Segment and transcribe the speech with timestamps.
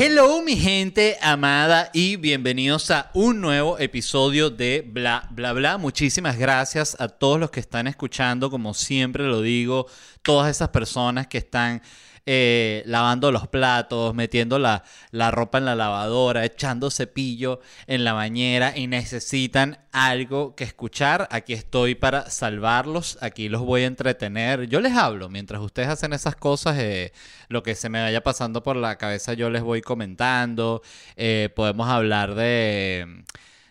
[0.00, 5.76] Hello mi gente amada y bienvenidos a un nuevo episodio de Bla Bla Bla.
[5.76, 9.88] Muchísimas gracias a todos los que están escuchando, como siempre lo digo,
[10.22, 11.82] todas esas personas que están
[12.30, 18.12] eh, lavando los platos, metiendo la, la ropa en la lavadora, echando cepillo en la
[18.12, 24.68] bañera y necesitan algo que escuchar, aquí estoy para salvarlos, aquí los voy a entretener.
[24.68, 27.14] Yo les hablo mientras ustedes hacen esas cosas, eh,
[27.48, 30.82] lo que se me vaya pasando por la cabeza yo les voy comentando.
[31.16, 33.24] Eh, podemos hablar de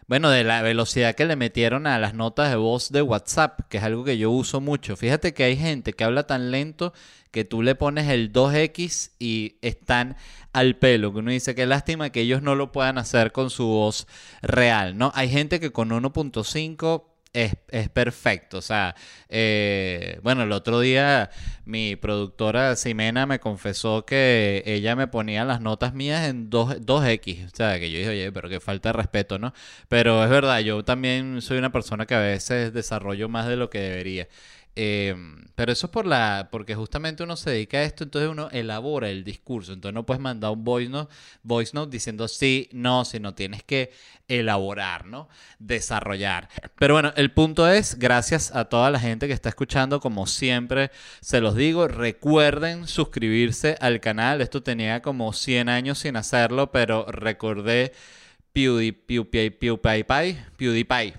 [0.07, 3.77] bueno, de la velocidad que le metieron a las notas de voz de WhatsApp, que
[3.77, 4.95] es algo que yo uso mucho.
[4.95, 6.93] Fíjate que hay gente que habla tan lento
[7.31, 10.15] que tú le pones el 2X y están
[10.53, 11.11] al pelo.
[11.11, 14.07] Que uno dice, qué lástima que ellos no lo puedan hacer con su voz
[14.41, 15.11] real, ¿no?
[15.13, 18.57] Hay gente que con 1.5 es, perfecto.
[18.57, 18.95] O sea,
[19.29, 21.29] eh, bueno, el otro día
[21.65, 27.45] mi productora Ximena me confesó que ella me ponía las notas mías en 2, 2X.
[27.45, 29.53] O sea, que yo dije, oye, pero que falta de respeto, ¿no?
[29.87, 33.69] Pero es verdad, yo también soy una persona que a veces desarrollo más de lo
[33.69, 34.27] que debería.
[34.79, 38.47] Em, pero eso es por la, porque justamente uno se dedica a esto, entonces uno
[38.51, 39.73] elabora el discurso.
[39.73, 41.11] Entonces no puedes mandar un voice note,
[41.41, 43.91] voice note diciendo sí, no, sino tienes que
[44.27, 45.29] elaborar, ¿no?
[45.57, 46.47] Desarrollar.
[46.77, 50.91] Pero bueno, el punto es, gracias a toda la gente que está escuchando, como siempre
[51.21, 54.41] se los digo, recuerden suscribirse al canal.
[54.41, 57.93] Esto tenía como 100 años sin hacerlo, pero recordé
[58.53, 61.15] PewDiePie, PewDiePie, PewDiePie,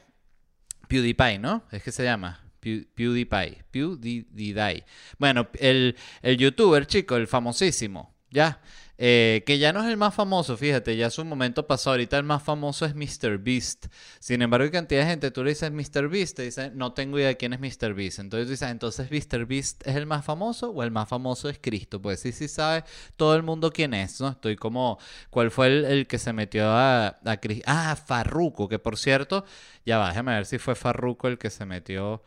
[0.87, 1.65] PewDiePie, ¿no?
[1.73, 2.48] Es que se llama.
[2.95, 3.65] PewDiePie.
[3.71, 4.85] PewDiePie.
[5.19, 8.61] Bueno, el, el youtuber, chico, el famosísimo, ¿ya?
[9.01, 11.95] Eh, que ya no es el más famoso, fíjate, ya es un momento pasado.
[11.95, 13.87] Ahorita el más famoso es MrBeast.
[14.19, 17.29] Sin embargo, hay cantidad de gente, tú le dices MrBeast, te dicen, no tengo idea
[17.29, 18.19] de quién es MrBeast.
[18.19, 22.03] Entonces dices, entonces MrBeast es el más famoso o el más famoso es Cristo.
[22.03, 22.83] Pues sí, sí sabe
[23.17, 24.31] todo el mundo quién es, ¿no?
[24.31, 24.99] Estoy como,
[25.31, 27.65] ¿cuál fue el, que se metió a, a Cristo?
[27.69, 29.45] Ah, Farruco, que por cierto,
[29.87, 32.23] ya va, déjame ver si fue Farruco el que se metió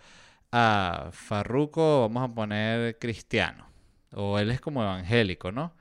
[0.51, 3.67] a Farruco, vamos a poner cristiano.
[4.13, 5.73] O él es como evangélico, ¿no?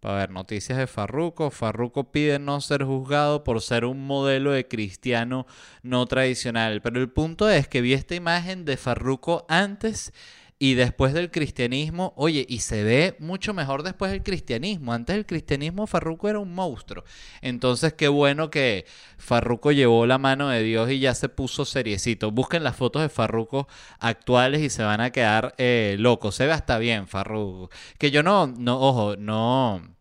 [0.00, 1.50] Para ver noticias de Farruco.
[1.50, 5.46] Farruco pide no ser juzgado por ser un modelo de cristiano
[5.82, 6.82] no tradicional.
[6.82, 10.12] Pero el punto es que vi esta imagen de Farruco antes
[10.60, 14.92] y después del cristianismo, oye, y se ve mucho mejor después del cristianismo.
[14.92, 17.04] Antes del cristianismo Farruco era un monstruo.
[17.42, 18.84] Entonces qué bueno que
[19.18, 22.32] Farruco llevó la mano de Dios y ya se puso seriecito.
[22.32, 23.68] Busquen las fotos de Farruco
[24.00, 26.34] actuales y se van a quedar eh, locos.
[26.34, 27.70] Se ve hasta bien Farruco.
[27.98, 29.96] Que yo no, no, ojo, no...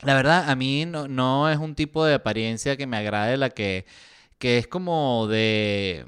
[0.00, 3.50] La verdad, a mí no, no es un tipo de apariencia que me agrade la
[3.50, 3.86] que,
[4.38, 6.06] que es como de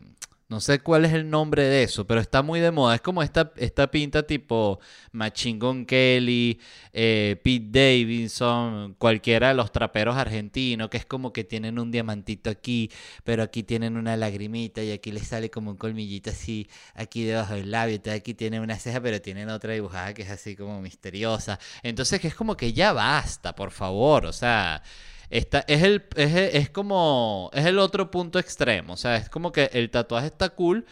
[0.54, 2.94] no sé cuál es el nombre de eso, pero está muy de moda.
[2.94, 4.78] Es como esta, esta pinta tipo
[5.10, 6.60] Machine Gun Kelly,
[6.92, 12.50] eh, Pete Davidson, cualquiera de los traperos argentinos, que es como que tienen un diamantito
[12.50, 12.88] aquí,
[13.24, 17.54] pero aquí tienen una lagrimita y aquí les sale como un colmillito así, aquí debajo
[17.54, 20.80] del labio, y aquí tienen una ceja, pero tienen otra dibujada que es así como
[20.80, 21.58] misteriosa.
[21.82, 24.84] Entonces que es como que ya basta, por favor, o sea
[25.30, 25.46] es,
[25.82, 30.26] el, es, como, es el otro punto extremo, o sea, es como que el tatuaje
[30.26, 30.86] está cool,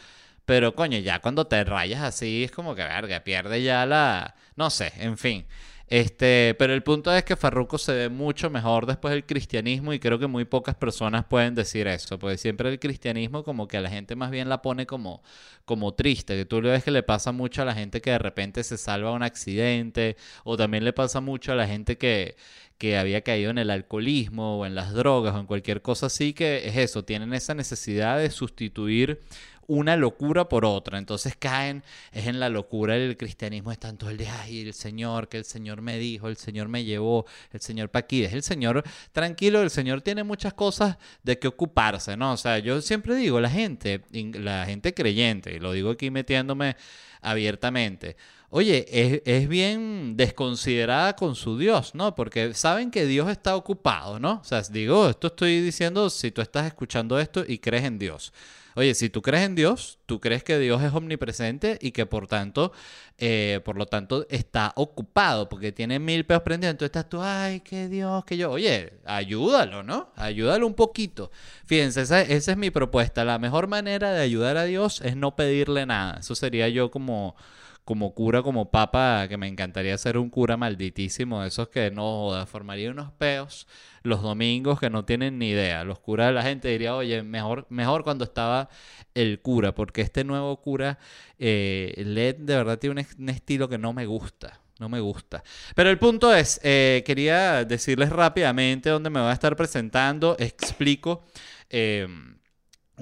[0.44, 4.70] pero coño, ya cuando te rayas así es como que, verga, pierde ya la, no
[4.70, 5.46] sé, en fin.
[5.92, 9.98] Este, pero el punto es que Farruko se ve mucho mejor después del cristianismo y
[9.98, 13.82] creo que muy pocas personas pueden decir eso, porque siempre el cristianismo como que a
[13.82, 15.22] la gente más bien la pone como,
[15.66, 18.18] como triste, que tú le ves que le pasa mucho a la gente que de
[18.18, 22.36] repente se salva un accidente, o también le pasa mucho a la gente que,
[22.78, 26.32] que había caído en el alcoholismo o en las drogas o en cualquier cosa así,
[26.32, 29.20] que es eso, tienen esa necesidad de sustituir
[29.66, 30.98] una locura por otra.
[30.98, 31.82] Entonces caen,
[32.12, 35.44] es en la locura el cristianismo, están todo el día, ay, el Señor, que el
[35.44, 38.24] Señor me dijo, el Señor me llevó, el Señor pa' aquí.
[38.24, 38.82] Es el Señor
[39.12, 42.32] tranquilo, el Señor tiene muchas cosas de que ocuparse, ¿no?
[42.32, 46.76] O sea, yo siempre digo, la gente, la gente creyente, y lo digo aquí metiéndome
[47.20, 48.16] abiertamente,
[48.50, 52.14] oye, es, es, bien desconsiderada con su Dios, ¿no?
[52.14, 54.40] Porque saben que Dios está ocupado, ¿no?
[54.42, 58.32] O sea, digo, esto estoy diciendo si tú estás escuchando esto y crees en Dios.
[58.74, 62.26] Oye, si tú crees en Dios, tú crees que Dios es omnipresente y que por
[62.26, 62.72] tanto,
[63.18, 66.72] eh, por lo tanto, está ocupado porque tiene mil peos prendidos.
[66.72, 68.50] Entonces estás tú, ay, qué Dios, que yo.
[68.50, 70.12] Oye, ayúdalo, ¿no?
[70.16, 71.30] Ayúdalo un poquito.
[71.66, 73.24] Fíjense, esa, esa es mi propuesta.
[73.24, 76.20] La mejor manera de ayudar a Dios es no pedirle nada.
[76.20, 77.36] Eso sería yo como
[77.84, 82.90] como cura, como papa, que me encantaría ser un cura malditísimo, esos que no formaría
[82.90, 83.66] unos peos
[84.02, 85.84] los domingos que no tienen ni idea.
[85.84, 88.68] Los curas de la gente diría, oye, mejor, mejor cuando estaba
[89.14, 90.98] el cura, porque este nuevo cura,
[91.38, 94.60] eh, LED, de verdad tiene un, estilo que no me gusta.
[94.78, 95.44] No me gusta.
[95.76, 100.34] Pero el punto es, eh, quería decirles rápidamente dónde me voy a estar presentando.
[100.40, 101.22] Explico.
[101.70, 102.08] Eh,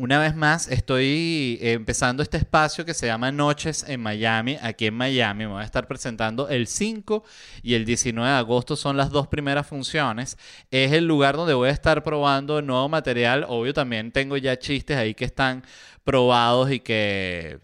[0.01, 4.95] una vez más, estoy empezando este espacio que se llama Noches en Miami, aquí en
[4.95, 5.45] Miami.
[5.45, 7.23] Me voy a estar presentando el 5
[7.63, 10.39] y el 19 de agosto, son las dos primeras funciones.
[10.71, 13.45] Es el lugar donde voy a estar probando nuevo material.
[13.47, 15.65] Obvio, también tengo ya chistes ahí que están
[16.03, 17.59] probados y que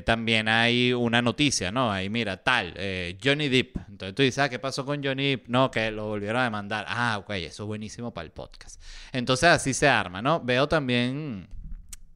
[0.06, 1.92] También hay una noticia, ¿no?
[1.92, 2.72] Ahí mira, tal,
[3.22, 3.76] Johnny Depp.
[3.96, 5.43] Entonces tú dices, ah, ¿qué pasó con Johnny?
[5.46, 6.84] No, que lo volvieron a demandar.
[6.87, 8.78] Ah, ok, eso es buenísimo para el podcast.
[9.10, 10.38] Entonces así se arma, ¿no?
[10.40, 11.48] Veo también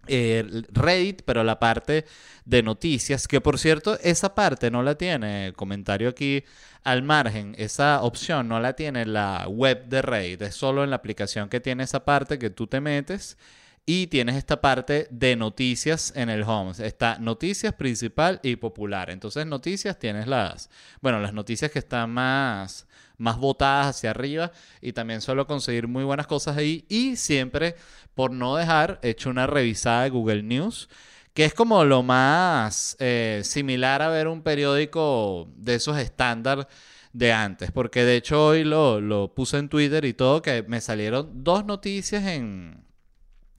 [0.06, 2.05] eh, Reddit, pero la parte
[2.44, 6.44] de noticias, que por cierto, esa parte no la tiene, comentario aquí
[6.85, 10.97] al margen, esa opción no la tiene la web de Reddit, es solo en la
[10.97, 13.38] aplicación que tiene esa parte que tú te metes
[13.87, 16.73] y tienes esta parte de noticias en el home.
[16.78, 19.11] Está noticias principal y popular.
[19.11, 22.87] Entonces, noticias tienes las, bueno, las noticias que están más,
[23.19, 24.52] más votadas hacia arriba.
[24.81, 26.85] Y también suelo conseguir muy buenas cosas ahí.
[26.88, 27.75] Y siempre,
[28.14, 30.88] por no dejar, he hecho una revisada de Google News.
[31.35, 36.69] Que es como lo más eh, similar a ver un periódico de esos estándar
[37.12, 37.73] de antes.
[37.73, 41.64] Porque de hecho hoy lo, lo puse en Twitter y todo, que me salieron dos
[41.64, 42.85] noticias en,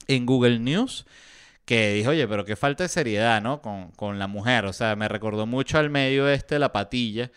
[0.08, 1.06] en Google News
[1.64, 3.62] que dijo, oye, pero qué falta de seriedad, ¿no?
[3.62, 4.64] Con, con, la mujer.
[4.66, 7.30] O sea, me recordó mucho al medio este La Patilla,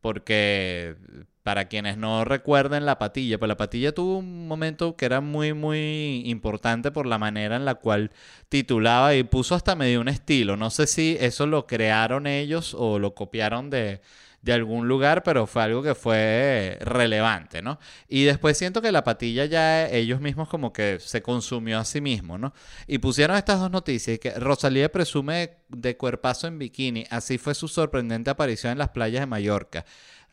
[0.00, 0.96] porque
[1.42, 5.52] para quienes no recuerden La Patilla, pues La Patilla tuvo un momento que era muy,
[5.54, 8.12] muy importante por la manera en la cual
[8.48, 10.56] titulaba y puso hasta medio un estilo.
[10.56, 14.00] No sé si eso lo crearon ellos o lo copiaron de
[14.42, 17.78] de algún lugar, pero fue algo que fue relevante, ¿no?
[18.08, 22.00] Y después siento que la patilla ya ellos mismos como que se consumió a sí
[22.00, 22.52] mismo, ¿no?
[22.88, 27.68] Y pusieron estas dos noticias, que Rosalía presume de cuerpazo en bikini, así fue su
[27.68, 29.84] sorprendente aparición en las playas de Mallorca.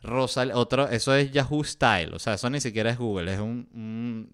[0.02, 3.68] Rosal, otro, eso es Yahoo Style, o sea, eso ni siquiera es Google, es un,
[3.74, 3.89] un,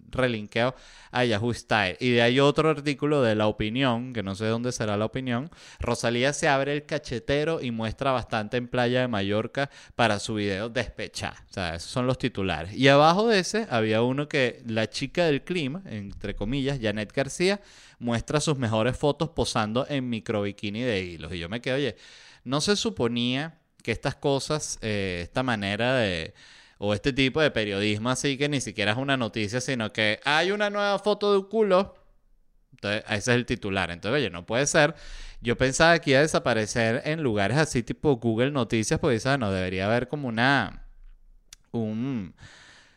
[0.09, 0.75] relinqueo
[1.11, 1.97] a Yahoo Style.
[1.99, 5.49] Y de ahí otro artículo de La Opinión, que no sé dónde será La Opinión,
[5.79, 10.69] Rosalía se abre el cachetero y muestra bastante en Playa de Mallorca para su video
[10.69, 11.35] Despechar.
[11.49, 12.73] O sea, esos son los titulares.
[12.73, 17.61] Y abajo de ese había uno que la chica del clima, entre comillas, Janet García,
[17.99, 21.33] muestra sus mejores fotos posando en micro bikini de hilos.
[21.33, 21.95] Y yo me quedé, oye,
[22.43, 26.33] no se suponía que estas cosas, eh, esta manera de,
[26.77, 30.51] o este tipo de periodismo así que ni siquiera es una noticia, sino que hay
[30.51, 31.95] una nueva foto de un culo.
[32.71, 33.89] Entonces, ese es el titular.
[33.91, 34.95] Entonces, oye, no puede ser.
[35.41, 39.85] Yo pensaba que iba a desaparecer en lugares así tipo Google Noticias, ah, no, debería
[39.85, 40.85] haber como una...
[41.71, 42.35] un...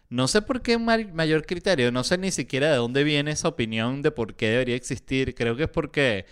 [0.09, 4.03] No sé por qué mayor criterio, no sé ni siquiera de dónde viene esa opinión
[4.03, 5.37] de por qué debería existir.
[5.37, 6.27] Creo que es porque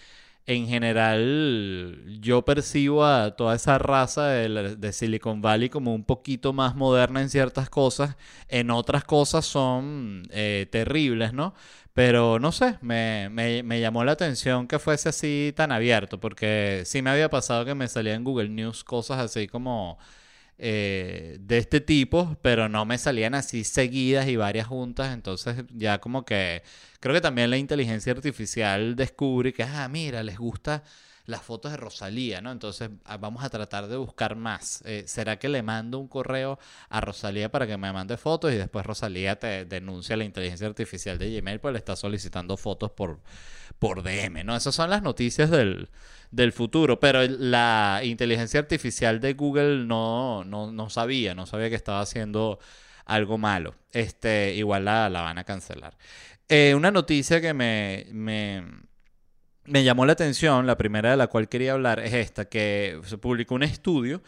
[0.48, 6.74] en general yo percibo a toda esa raza de, Silicon Valley como un poquito más
[6.74, 8.16] moderna en ciertas cosas,
[8.48, 11.54] en otras cosas son eh, terribles, ¿no?
[11.92, 17.02] Pero no sé, me, me, llamó la atención que fuese así tan abierto, porque sí
[17.02, 19.98] me había pasado que me salía en Google News cosas así como
[20.58, 26.00] eh, de este tipo, pero no me salían así seguidas y varias juntas, entonces ya
[26.00, 26.62] como que
[27.00, 30.82] creo que también la inteligencia artificial descubre que, ah, mira, les gusta
[31.28, 32.50] las fotos de Rosalía, ¿no?
[32.50, 34.82] Entonces ah, vamos a tratar de buscar más.
[34.86, 38.56] Eh, ¿Será que le mando un correo a Rosalía para que me mande fotos y
[38.56, 43.20] después Rosalía te denuncia la inteligencia artificial de Gmail pues le está solicitando fotos por,
[43.78, 44.56] por DM, ¿no?
[44.56, 45.88] Esas son las noticias del,
[46.30, 51.76] del futuro, pero la inteligencia artificial de Google no, no, no sabía, no sabía que
[51.76, 52.58] estaba haciendo
[53.06, 53.74] algo malo.
[53.92, 55.96] Este, igual la, la van a cancelar.
[56.48, 58.64] Eh, una noticia que me, me
[59.68, 63.18] me llamó la atención, la primera de la cual quería hablar es esta, que se
[63.18, 64.22] publicó un estudio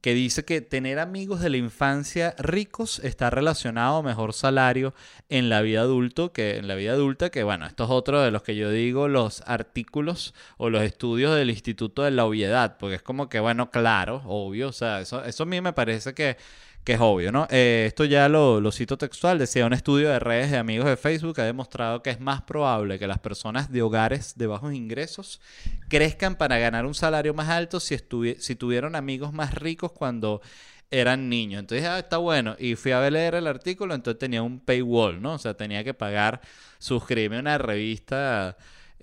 [0.00, 4.94] que dice que tener amigos de la infancia ricos está relacionado a mejor salario
[5.28, 8.30] en la vida adulto que en la vida adulta, que bueno, esto es otro de
[8.30, 12.96] los que yo digo los artículos o los estudios del Instituto de la Obviedad, porque
[12.96, 16.36] es como que bueno, claro, obvio, o sea, eso, eso a mí me parece que
[16.84, 17.46] que es obvio, ¿no?
[17.50, 20.98] Eh, esto ya lo, lo, cito textual, decía, un estudio de redes de amigos de
[20.98, 25.40] Facebook ha demostrado que es más probable que las personas de hogares de bajos ingresos
[25.88, 27.96] crezcan para ganar un salario más alto si,
[28.38, 30.42] si tuvieron amigos más ricos cuando
[30.90, 31.60] eran niños.
[31.60, 32.54] Entonces, ah, está bueno.
[32.58, 35.34] Y fui a leer el artículo, entonces tenía un paywall, ¿no?
[35.34, 36.40] O sea, tenía que pagar,
[36.78, 38.56] suscribirme a una revista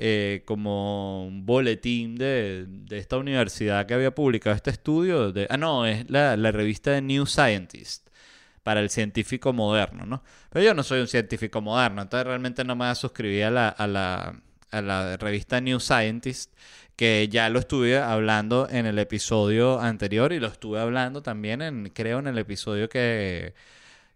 [0.03, 5.31] eh, como un boletín de, esta universidad que había publicado este estudio.
[5.31, 8.10] De, ah, no, es la, revista de New Scientist
[8.63, 10.24] para el científico moderno, ¿no?
[10.50, 13.86] Pero yo no soy un científico moderno, entonces realmente no me suscribir a la, a
[13.86, 14.41] la,
[14.72, 16.51] a la revista New Scientist,
[16.96, 21.89] que ya lo estuve hablando en el episodio anterior y lo estuve hablando también, en,
[21.89, 23.53] creo, en el episodio que,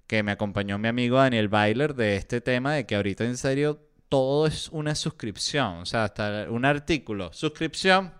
[0.08, 3.85] que me acompañó mi amigo Daniel Bailer de este tema de que ahorita en serio
[4.09, 5.79] todo es una suscripción.
[5.79, 8.13] O sea, hasta un artículo, suscripción,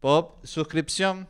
[0.00, 1.28] pop, suscripción,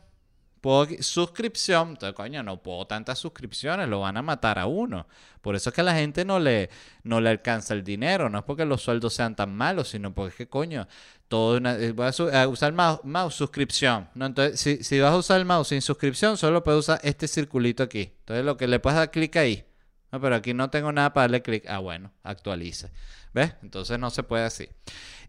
[1.00, 1.90] suscripción.
[1.90, 5.06] Entonces, coño, no puedo tantas suscripciones, lo van a matar a uno.
[5.40, 6.68] Por eso es que a la gente no le,
[7.04, 8.28] no le alcanza el dinero.
[8.28, 10.86] No es porque los sueldos sean tan malos, sino porque es que, coño,
[11.28, 14.08] todo una, eh, voy a, usar mouse, mouse suscripción.
[14.14, 14.26] ¿no?
[14.26, 17.82] Entonces, si, si vas a usar el mouse sin suscripción, solo puedes usar este circulito
[17.82, 18.12] aquí.
[18.20, 19.64] Entonces, lo que le puedes dar clic ahí.
[20.10, 21.64] No, pero aquí no tengo nada para darle clic.
[21.68, 22.90] Ah, bueno, actualice.
[23.38, 23.54] ¿Ves?
[23.62, 24.68] Entonces no se puede así.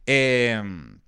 [0.07, 0.99] Em,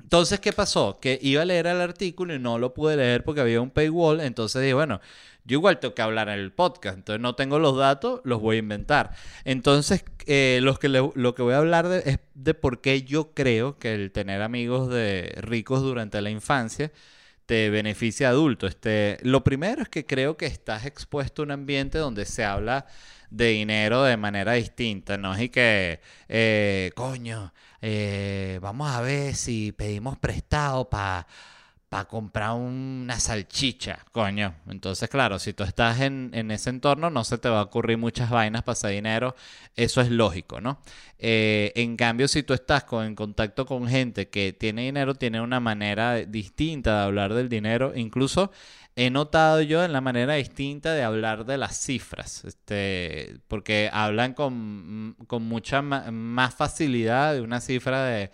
[0.00, 0.98] entonces, ¿qué pasó?
[0.98, 4.20] Que iba a leer el artículo y no lo pude leer porque había un paywall.
[4.20, 5.02] Entonces dije, bueno,
[5.44, 6.96] yo igual tengo que hablar en el podcast.
[6.96, 9.10] Entonces no tengo los datos, los voy a inventar.
[9.44, 13.78] Entonces, eh, que lo que voy a hablar de, es de por qué yo creo
[13.78, 16.90] que el tener amigos de ricos durante la infancia
[17.44, 18.66] te beneficia adulto.
[18.66, 22.86] Este, lo primero es que creo que estás expuesto a un ambiente donde se habla
[23.30, 25.40] de dinero de manera distinta, ¿no?
[25.40, 31.26] Y que, eh, coño, eh, vamos a ver si pedimos prestado para
[31.90, 34.54] para comprar una salchicha, coño.
[34.68, 38.30] Entonces, claro, si tú estás en, ese entorno, no se te va a ocurrir muchas
[38.30, 39.34] vainas para hacer dinero.
[39.74, 40.80] Eso es lógico, ¿no?
[41.18, 45.40] Eh, en cambio, si tú estás con, en contacto con gente que tiene dinero, tiene
[45.40, 47.92] una manera distinta de hablar del dinero.
[47.96, 48.52] Incluso
[48.94, 54.34] he notado yo en la manera distinta de hablar de las cifras, este, porque hablan
[54.34, 58.30] con, con mucha más facilidad de una cifra de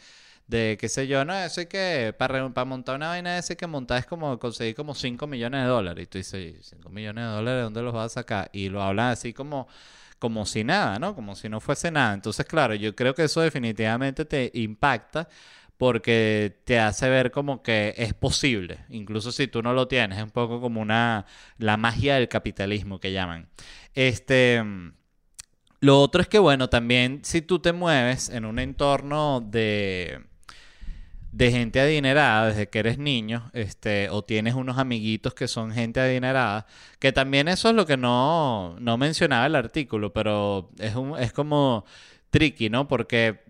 [0.47, 3.57] de qué sé yo, no, eso hay que, para, para montar una vaina de ese
[3.57, 6.05] que montar es como conseguir como 5 millones de dólares.
[6.05, 8.51] Y tú dices, 5 millones de dólares, ¿dónde los vas a sacar?
[8.53, 9.69] Y lo hablan así como,
[10.19, 11.15] como si nada, ¿no?
[11.15, 12.15] Como si no fuese nada.
[12.15, 15.29] Entonces, claro, yo creo que eso definitivamente te impacta
[15.77, 20.25] porque te hace ver como que es posible, incluso si tú no lo tienes, es
[20.25, 21.27] un poco como una
[21.59, 23.49] la magia del capitalismo que llaman.
[23.95, 24.63] Este
[25.81, 30.25] lo otro es que bueno, también si tú te mueves en un entorno de
[31.37, 36.01] de gente adinerada desde que eres niño, este, o tienes unos amiguitos que son gente
[36.01, 36.67] adinerada,
[36.99, 41.35] que también eso es lo que no, no mencionaba el artículo, pero es, un, es
[41.35, 41.85] como
[42.31, 42.89] tricky, ¿no?
[42.89, 43.45] Porque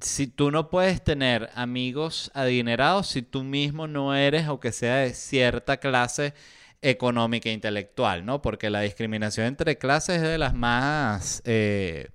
[0.00, 4.96] si tú no puedes tener amigos adinerados si tú mismo no eres o que sea
[4.96, 6.34] de cierta clase
[6.82, 8.42] económica e intelectual, ¿no?
[8.42, 12.08] Porque la discriminación entre clases es de las más, eh,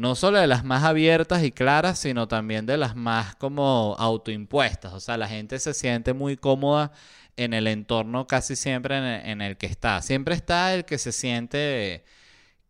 [0.00, 4.94] no solo de las más abiertas y claras, sino también de las más como autoimpuestas.
[4.94, 6.92] O sea, la gente se siente muy cómoda
[7.36, 8.96] en el entorno casi siempre
[9.30, 10.00] en el, que está.
[10.02, 12.04] Siempre está el que se siente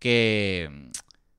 [0.00, 0.90] que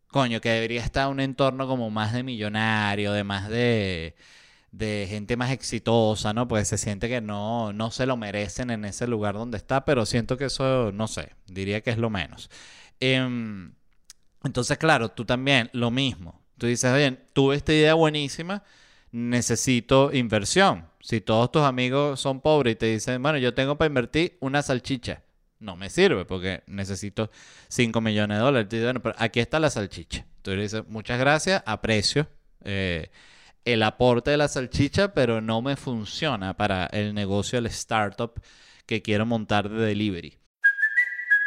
[0.08, 4.16] coño, que debería estar un entorno como más de millonario, de más de,
[4.72, 6.48] de gente más exitosa, ¿no?
[6.48, 10.06] Porque se siente que no, no se lo merecen en ese lugar donde está, pero
[10.06, 12.50] siento que eso, no sé, diría que es lo menos.
[13.00, 13.74] Em,
[14.44, 16.42] entonces, claro, tú también, lo mismo.
[16.58, 18.64] Tú dices, oye, tuve esta idea buenísima,
[19.12, 20.88] necesito inversión.
[21.02, 24.62] Si todos tus amigos son pobres y te dicen, bueno, yo tengo para invertir una
[24.62, 25.24] salchicha
[25.62, 27.32] no me sirve porque necesito
[27.70, 28.68] 5 millones de dólares.
[28.70, 30.26] Bueno, pero aquí está la salchicha.
[30.42, 32.28] Tú le dices, muchas gracias, aprecio
[32.64, 33.10] eh,
[33.64, 38.34] el aporte de la salchicha, pero no me funciona para el negocio del startup
[38.88, 40.41] que quiero montar de delivery.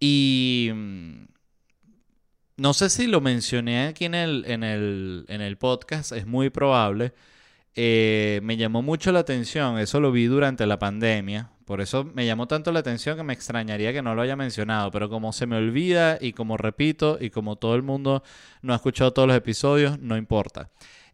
[0.00, 1.26] Y mm,
[2.56, 6.50] no sé si lo mencioné aquí en el, en el, en el podcast, es muy
[6.50, 7.12] probable.
[7.74, 12.26] Eh, me llamó mucho la atención, eso lo vi durante la pandemia, por eso me
[12.26, 15.46] llamó tanto la atención que me extrañaría que no lo haya mencionado, pero como se
[15.46, 18.24] me olvida y como repito y como todo el mundo
[18.60, 20.70] no ha escuchado todos los episodios, no importa.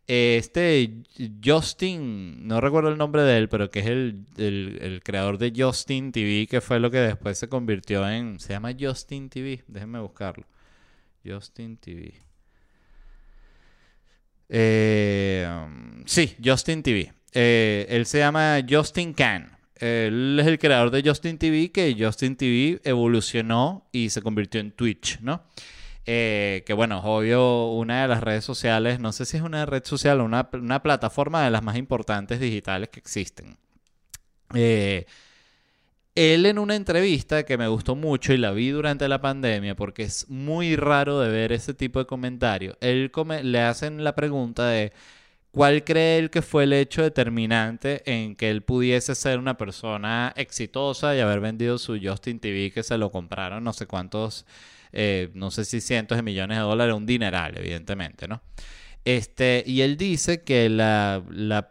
[0.09, 1.03] Este
[1.45, 6.47] Justin, no recuerdo el nombre de él, pero que es el, creador de Justin TV,
[6.47, 8.39] que fue lo que después se convirtió en.
[8.39, 10.47] Se llama Justin TV, déjenme buscarlo.
[11.25, 12.15] Justin TV.
[14.49, 15.49] Eh,
[16.05, 17.13] sí, Justin TV.
[17.33, 19.57] Eh, él se llama Justin Can.
[19.75, 24.71] Él es el creador de Justin TV, que Justin TV evolucionó y se convirtió en
[24.71, 25.43] Twitch, ¿no?
[26.09, 29.85] Eh, que bueno, obvio, una de las redes sociales, no sé si es una red
[29.85, 30.51] social o una,
[30.83, 33.59] plataforma de las más importantes digitales que existen.
[34.55, 35.07] Eh,
[36.15, 40.05] él en una entrevista que me gustó mucho y la vi durante la pandemia porque
[40.05, 43.11] es muy raro de ver ese tipo de comentarios, él
[43.43, 44.93] le hacen la pregunta de
[45.51, 50.33] cuál cree él que fue el hecho determinante en que él pudiese ser una persona
[50.37, 54.47] exitosa y haber vendido su Justin TV que se lo compraron no sé cuántos
[54.99, 58.41] eh, no sé si cientos de millones de dólares, un dineral, evidentemente, ¿no?
[59.05, 61.69] Este, y él dice que la, la,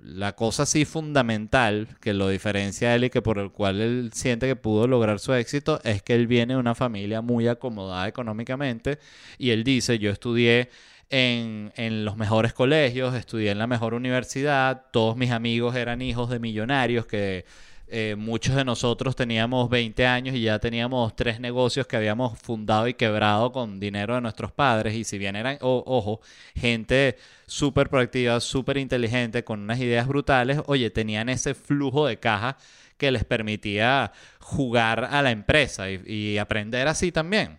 [0.00, 4.10] la, cosa así fundamental que lo diferencia a él y que por el cual él
[4.14, 8.06] siente que pudo lograr su éxito es que él viene de una familia muy acomodada
[8.06, 9.00] económicamente
[9.36, 10.70] y él dice, yo estudié
[11.10, 16.30] en, en, los mejores colegios, estudié en la mejor universidad, todos mis amigos eran hijos
[16.30, 17.44] de millonarios que
[17.90, 22.86] eh, muchos de nosotros teníamos 20 años y ya teníamos tres negocios que habíamos fundado
[22.86, 24.94] y quebrado con dinero de nuestros padres.
[24.94, 26.20] Y si bien eran, ojo,
[26.54, 32.58] gente súper proactiva, súper inteligente, con unas ideas brutales, oye, tenían ese flujo de caja
[32.98, 37.58] que les permitía jugar a la empresa y, y aprender así también.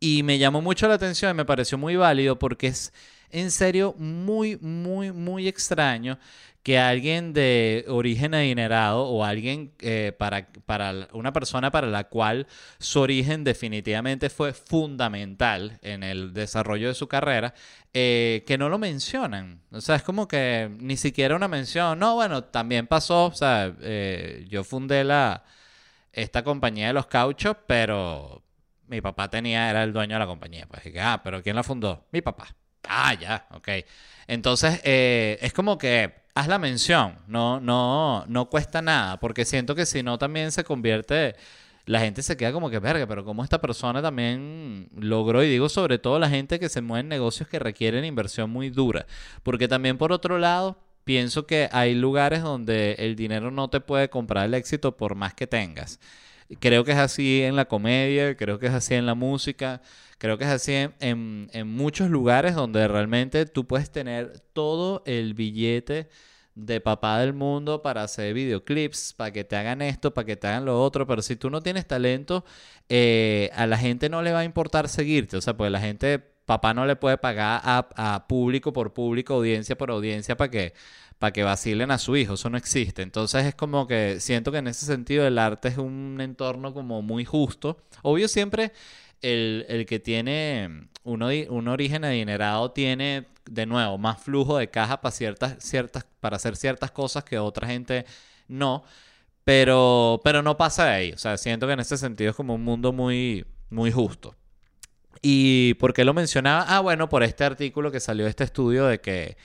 [0.00, 2.92] Y me llamó mucho la atención y me pareció muy válido porque es
[3.30, 6.18] en serio muy, muy, muy extraño
[6.64, 12.46] que alguien de origen adinerado o alguien eh, para, para una persona para la cual
[12.78, 17.52] su origen definitivamente fue fundamental en el desarrollo de su carrera,
[17.92, 19.60] eh, que no lo mencionan.
[19.72, 21.98] O sea, es como que ni siquiera una mención.
[21.98, 25.44] No, bueno, también pasó, o sea, eh, yo fundé la,
[26.14, 28.42] esta compañía de los cauchos, pero
[28.88, 30.66] mi papá tenía, era el dueño de la compañía.
[30.66, 32.06] Pues dije, ah, pero ¿quién la fundó?
[32.10, 32.56] Mi papá.
[32.88, 33.68] Ah, ya, ok.
[34.26, 39.86] Entonces, es como que haz la mención, no, no, no cuesta nada, porque siento que
[39.86, 41.36] si no también se convierte
[41.86, 45.68] la gente se queda como que, verga, pero como esta persona también logró, y digo
[45.68, 49.06] sobre todo la gente que se mueve en negocios que requieren inversión muy dura,
[49.42, 54.08] porque también por otro lado, pienso que hay lugares donde el dinero no te puede
[54.08, 56.00] comprar el éxito por más que tengas.
[56.60, 59.82] Creo que es así en la comedia, creo que es así en la música,
[60.24, 65.34] creo que es así en, en muchos lugares donde realmente tú puedes tener todo el
[65.34, 66.08] billete
[66.54, 70.46] de papá del mundo para hacer videoclips, para que te hagan esto, para que te
[70.46, 72.42] hagan lo otro, pero si tú no tienes talento,
[72.88, 76.20] eh, a la gente no le va a importar seguirte, o sea, pues la gente,
[76.46, 80.72] papá no le puede pagar a, público por público, audiencia por audiencia para que
[81.18, 83.02] para que vacilen a su hijo, eso no existe.
[83.02, 87.02] Entonces es como que siento que en ese sentido el arte es un entorno como
[87.02, 87.78] muy justo.
[88.02, 88.72] Obvio siempre
[89.24, 95.12] el, el que tiene un origen adinerado tiene de nuevo, más flujo de caja para,
[95.12, 98.06] ciertas, ciertas, para hacer ciertas cosas que otra gente
[98.48, 98.84] no.
[99.44, 101.12] Pero, pero no pasa de ahí.
[101.12, 104.34] O sea, siento que en ese sentido es como un mundo muy, muy justo.
[105.20, 106.64] ¿Y por qué lo mencionaba?
[106.68, 109.36] Ah, bueno, por este artículo que salió de este estudio de que,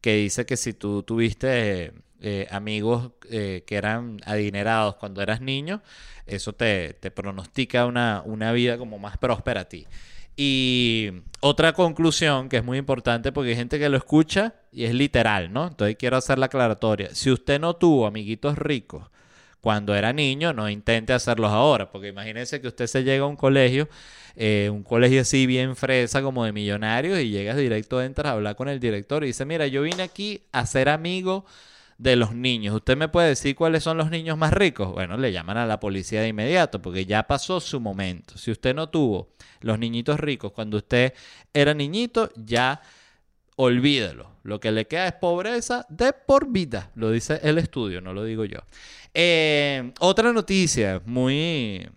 [0.00, 1.92] que dice que si tú tuviste
[2.26, 5.82] eh, amigos eh, que eran adinerados cuando eras niño,
[6.24, 9.86] eso te, te pronostica una, una vida como más próspera a ti.
[10.34, 11.10] Y
[11.40, 15.52] otra conclusión que es muy importante porque hay gente que lo escucha y es literal,
[15.52, 15.66] ¿no?
[15.66, 17.14] Entonces quiero hacer la aclaratoria.
[17.14, 19.10] Si usted no tuvo amiguitos ricos
[19.60, 23.36] cuando era niño, no intente hacerlos ahora, porque imagínese que usted se llega a un
[23.36, 23.86] colegio,
[24.34, 28.56] eh, un colegio así bien fresa como de millonarios y llegas directo, entras a hablar
[28.56, 31.44] con el director y dice, mira, yo vine aquí a ser amigo
[31.98, 32.74] de los niños.
[32.74, 34.92] ¿Usted me puede decir cuáles son los niños más ricos?
[34.92, 38.36] Bueno, le llaman a la policía de inmediato porque ya pasó su momento.
[38.38, 39.28] Si usted no tuvo
[39.60, 41.14] los niñitos ricos cuando usted
[41.52, 42.80] era niñito, ya
[43.56, 44.34] olvídelo.
[44.42, 46.90] Lo que le queda es pobreza de por vida.
[46.94, 48.58] Lo dice el estudio, no lo digo yo.
[49.14, 51.88] Eh, otra noticia muy,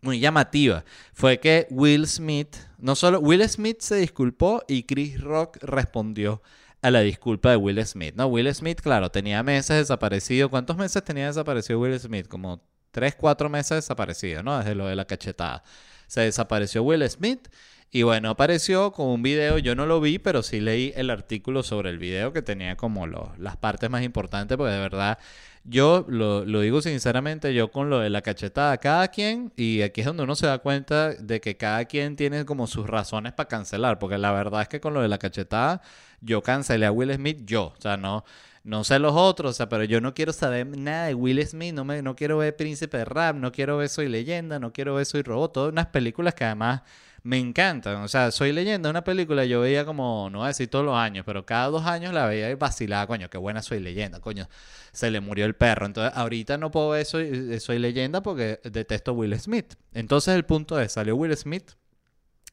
[0.00, 5.58] muy llamativa fue que Will Smith, no solo Will Smith se disculpó y Chris Rock
[5.62, 6.42] respondió
[6.82, 8.14] a la disculpa de Will Smith.
[8.16, 10.50] No, Will Smith, claro, tenía meses desaparecido.
[10.50, 12.26] ¿Cuántos meses tenía desaparecido Will Smith?
[12.28, 14.58] Como tres, cuatro meses desaparecido, ¿no?
[14.58, 15.62] Desde lo de la cachetada.
[16.08, 17.48] Se desapareció Will Smith
[17.90, 19.58] y bueno, apareció con un video.
[19.58, 23.06] Yo no lo vi, pero sí leí el artículo sobre el video que tenía como
[23.06, 25.18] las partes más importantes, porque de verdad
[25.64, 30.00] yo lo, lo, digo sinceramente, yo con lo de la cachetada, cada quien, y aquí
[30.00, 33.48] es donde uno se da cuenta de que cada quien tiene como sus razones para
[33.48, 35.80] cancelar, porque la verdad es que con lo de la cachetada,
[36.20, 38.24] yo cancelé a Will Smith, yo, o sea, no,
[38.64, 41.74] no sé los otros, o sea, pero yo no quiero saber nada de Will Smith,
[41.74, 44.94] no, me, no quiero ver Príncipe de Rap, no quiero ver Soy Leyenda, no quiero
[44.94, 46.82] ver Soy Robot, todas unas películas que además
[47.22, 48.02] me encantan.
[48.02, 50.96] O sea, Soy Leyenda, una película yo veía como, no voy a decir todos los
[50.96, 54.48] años, pero cada dos años la veía y vacilaba, coño, qué buena Soy Leyenda, coño,
[54.92, 55.86] se le murió el perro.
[55.86, 59.74] Entonces, ahorita no puedo ver Soy, eh, soy Leyenda porque detesto Will Smith.
[59.92, 61.72] Entonces, el punto es, salió Will Smith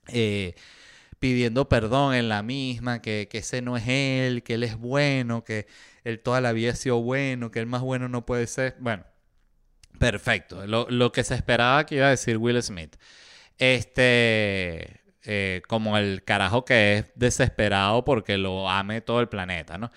[0.08, 0.56] eh,
[1.20, 5.44] pidiendo perdón en la misma, que, que ese no es él, que él es bueno,
[5.44, 5.68] que
[6.04, 8.76] él toda la vida ha sido bueno, que el más bueno no puede ser.
[8.80, 9.04] Bueno,
[9.98, 10.66] perfecto.
[10.68, 12.96] Lo, lo que se esperaba que iba a decir Will Smith.
[13.60, 19.92] Este, eh, como el carajo que es desesperado porque lo ame todo el planeta, ¿no?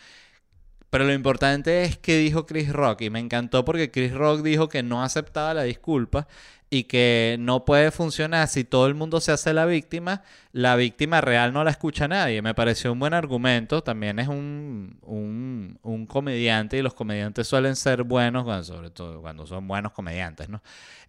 [0.91, 4.69] Pero lo importante es que dijo Chris Rock y me encantó porque Chris Rock dijo
[4.69, 6.29] que no aceptaba la disculpa
[6.73, 11.21] y que no puede funcionar si todo el mundo se hace la víctima, la víctima
[11.21, 12.41] real no la escucha nadie.
[12.41, 18.05] Me pareció un buen argumento, también es un, un, comediante y los comediantes suelen ser
[18.05, 20.63] buenos, sobre todo cuando son buenos comediantes, ¿no?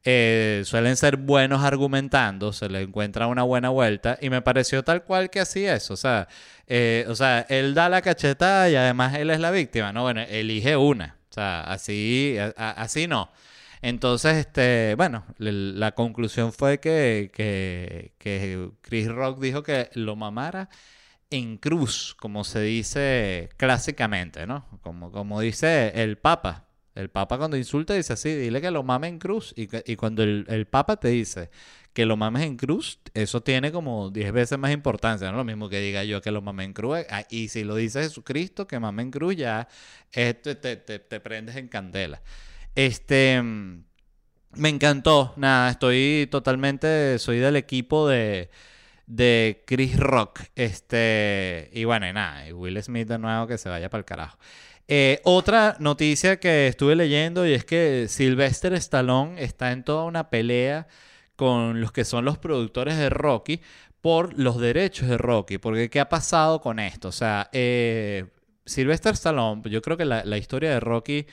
[0.04, 5.04] Eh, suelen ser buenos argumentando, se le encuentra una buena vuelta y me pareció tal
[5.06, 6.28] cual que así es, o sea,
[6.68, 10.02] eh, o sea, él da la cachetada y además él es la víctima, ¿no?
[10.02, 13.30] Bueno, elige una, o sea, así, así no.
[13.84, 20.70] Entonces, este, bueno, la conclusión fue que, que, Chris Rock dijo que lo mamara
[21.30, 24.66] en cruz, como se dice clásicamente, ¿no?
[24.82, 26.68] Como, como dice el Papa.
[26.96, 29.54] El Papa cuando insulta dice así, dile que lo mame en cruz.
[29.58, 31.50] Y, y cuando el, el, Papa te dice
[31.92, 35.30] que lo mames en cruz, eso tiene como 10 veces más importancia.
[35.30, 37.00] No lo mismo que diga yo que lo mame en cruz.
[37.10, 39.68] Ah, y si lo dice Jesucristo, que mame en cruz, ya
[40.14, 42.22] este, te, te, te prendes en candela.
[42.76, 43.42] Este,
[44.56, 45.34] me encantó.
[45.36, 48.50] Nada, estoy totalmente, soy del equipo de,
[49.08, 50.42] de Chris Rock.
[50.56, 54.38] Este, y bueno, y nada, Will Smith de nuevo que se vaya para el carajo.
[54.88, 60.30] Eh, otra noticia que estuve leyendo y es que Sylvester Stallone está en toda una
[60.30, 60.88] pelea
[61.36, 63.62] con los que son los productores de Rocky
[64.02, 65.58] por los derechos de Rocky.
[65.58, 67.10] Porque ¿qué ha pasado con esto?
[67.10, 68.26] O sea, eh,
[68.66, 71.28] Sylvester Stallone, yo creo que la historia de Rocky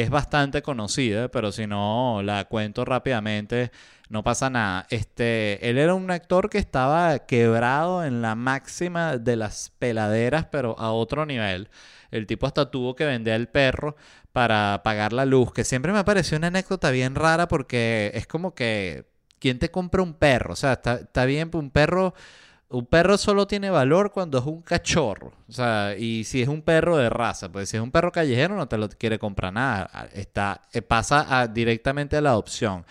[0.00, 3.70] es bastante conocida, pero si no la cuento rápidamente,
[4.08, 4.86] no pasa nada.
[4.90, 10.78] Este, él era un actor que estaba quebrado en la máxima de las peladeras, pero
[10.78, 11.70] a otro nivel.
[12.10, 13.96] El tipo hasta tuvo que vender el perro
[14.32, 18.54] para pagar la luz, que siempre me pareció una anécdota bien rara porque es como
[18.54, 19.06] que,
[19.38, 20.52] ¿quién te compra un perro?
[20.52, 22.14] O sea, está, está bien, un perro...
[22.68, 25.32] Un perro solo tiene valor cuando es un cachorro.
[25.48, 28.56] O sea, y si es un perro de raza, pues si es un perro callejero
[28.56, 30.08] no te lo quiere comprar nada.
[30.12, 32.84] Está, eh, pasa directamente a la adopción.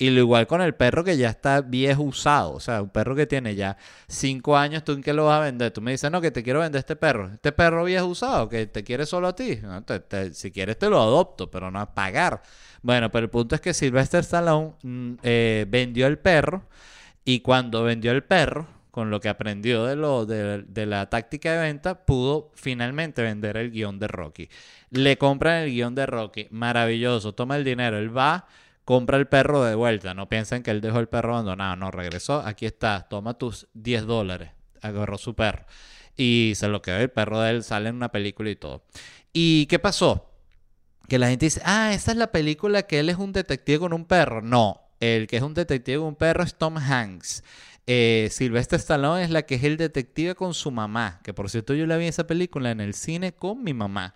[0.00, 2.54] Y lo igual con el perro que ya está viejo usado.
[2.54, 3.76] O sea, un perro que tiene ya
[4.08, 5.72] cinco años, ¿tú en qué lo vas a vender?
[5.72, 7.30] Tú me dices, no, que te quiero vender este perro.
[7.34, 9.60] Este perro viejo usado, que te quiere solo a ti.
[10.32, 12.40] Si quieres te lo adopto, pero no a pagar.
[12.80, 16.62] Bueno, pero el punto es que Sylvester Stallone mm, eh, vendió el perro.
[17.22, 21.58] Y cuando vendió el perro, con lo que aprendió de, lo, de, la táctica de
[21.60, 24.48] venta, pudo finalmente vender el guion de Rocky.
[24.90, 28.46] Le compran el guion de Rocky, maravilloso, toma el dinero, él va,
[28.84, 32.40] compra el perro de vuelta, no piensen que él dejó el perro abandonado, no, regresó,
[32.40, 34.50] aquí está, toma tus 10 dólares,
[34.82, 35.64] agarró su perro
[36.16, 38.84] y se lo quedó, el perro de él sale en una película y todo.
[39.32, 40.30] ¿Y qué pasó?
[41.08, 43.92] Que la gente dice, ah, esa es la película que él es un detective con
[43.92, 44.42] un perro.
[44.42, 47.42] No, el que es un detective con un perro es Tom Hanks.
[47.86, 51.20] Eh, Sylvester Stallone es la que es el detective con su mamá.
[51.24, 54.14] Que por cierto yo la vi esa película en el cine con mi mamá.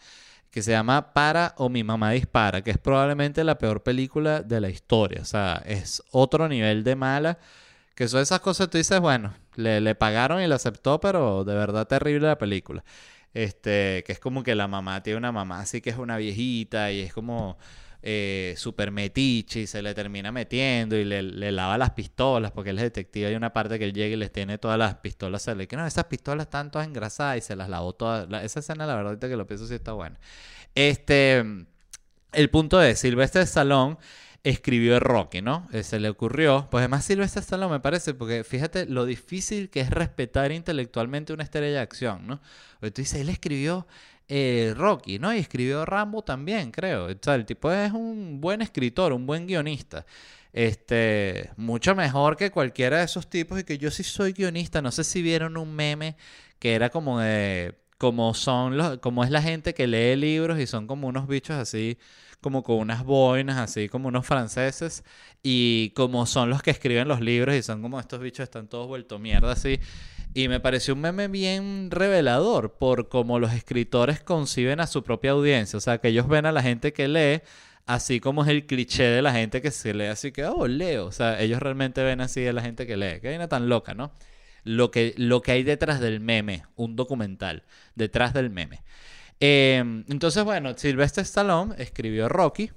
[0.51, 2.63] Que se llama Para o Mi Mamá Dispara.
[2.63, 5.21] Que es probablemente la peor película de la historia.
[5.23, 7.39] O sea, es otro nivel de mala.
[7.95, 11.55] Que son esas cosas tú dices, bueno, le, le pagaron y lo aceptó, pero de
[11.55, 12.85] verdad terrible la película.
[13.35, 16.93] Este, que es como que la mamá tiene una mamá así que es una viejita
[16.93, 17.59] y es como
[18.07, 18.55] eh,
[18.93, 23.29] metiche y se le termina metiendo y le, lava las pistolas porque él es detective.
[23.29, 25.41] Hay una parte que él llega y les tiene todas las pistolas.
[25.41, 28.29] Se le que no, esas pistolas están todas engrasadas y se las lavó todas.
[28.45, 30.21] Esa escena, la verdad, que lo pienso, sí está buena.
[30.75, 31.43] Este,
[32.33, 33.97] el punto es, Silvestre Stallone
[34.43, 35.67] escribió Rocky, ¿no?
[35.73, 36.69] Eh, se le ocurrió.
[36.71, 41.45] Pues además Silvestre Stallone me parece, porque fíjate lo difícil que es respetar intelectualmente una
[41.45, 42.43] estrella de acción, ¿no?
[42.81, 43.87] Porque tú dices, él escribió
[44.29, 45.35] eh, Rocky, ¿no?
[45.35, 47.07] Y escribió Rambo también, creo.
[47.07, 50.07] O sea, el tipo es un buen escritor, un buen guionista.
[50.53, 54.81] Este, mucho mejor que cualquiera de esos tipos y que yo sí soy guionista.
[54.83, 56.17] No sé si vieron un meme
[56.59, 60.67] que era como de, como son los, como es la gente que lee libros y
[60.67, 61.99] son como unos bichos así,
[62.41, 65.05] como con unas boinas, así como unos franceses
[65.43, 68.87] y como son los que escriben los libros y son como estos bichos están todos
[68.89, 69.81] vuelto mierda así.
[70.37, 75.31] Y me pareció un meme bien revelador por cómo los escritores conciben a su propia
[75.31, 75.77] audiencia.
[75.77, 77.43] O sea, que ellos ven a la gente que lee
[77.87, 81.07] así como es el cliché de la gente que se lee así que, oh, leo.
[81.07, 83.21] O sea, ellos realmente ven así a la gente que lee.
[83.21, 84.13] Que hay una tan loca, ¿no?
[84.65, 87.63] Lo que, lo que hay detrás del meme, un documental,
[87.95, 88.83] detrás del meme.
[89.39, 92.73] Eh, entonces, bueno, Sylvester Stallone escribió Rocky.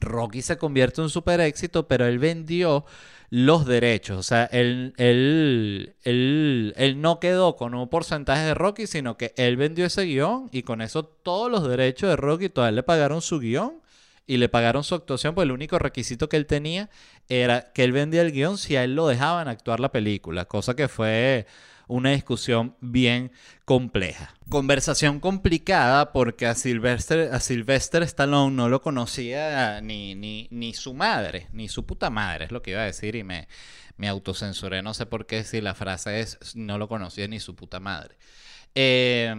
[0.00, 2.84] Rocky se convierte en un super éxito, pero él vendió
[3.32, 4.18] los derechos.
[4.18, 9.32] O sea, él, él, él, él no quedó con un porcentaje de Rocky, sino que
[9.38, 13.22] él vendió ese guion y con eso todos los derechos de Rocky, todos le pagaron
[13.22, 13.80] su guion
[14.26, 16.90] y le pagaron su actuación, pues el único requisito que él tenía
[17.26, 20.76] era que él vendía el guion si a él lo dejaban actuar la película, cosa
[20.76, 21.46] que fue
[21.92, 23.32] una discusión bien
[23.64, 24.34] compleja.
[24.48, 31.48] Conversación complicada porque a Sylvester, a Stallone no lo conocía ni, ni, ni su madre,
[31.52, 33.46] ni su puta madre, es lo que iba a decir y me,
[33.96, 37.54] me autocensuré, no sé por qué si la frase es no lo conocía ni su
[37.54, 38.16] puta madre.
[38.74, 39.34] Eh,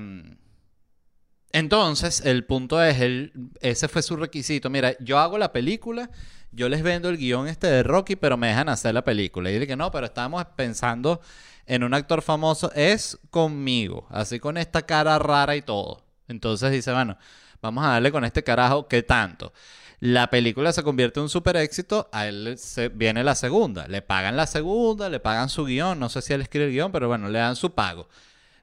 [1.54, 4.72] entonces, el punto es, el, ese fue su requisito.
[4.72, 6.10] Mira, yo hago la película,
[6.52, 9.50] yo les vendo el guion este de Rocky, pero me dejan hacer la película.
[9.50, 11.22] Y dije que no, pero estábamos pensando
[11.65, 16.04] en un actor famoso, es conmigo, así con esta cara rara y todo.
[16.28, 17.17] Entonces dice, bueno,
[17.62, 19.54] vamos a darle con este carajo, ¿qué tanto?
[19.99, 24.02] La película se convierte en un super éxito, a él se, viene la segunda, le
[24.02, 27.08] pagan la segunda, le pagan su guion, no sé si él escribe el guion, pero
[27.08, 28.10] bueno, le dan su pago.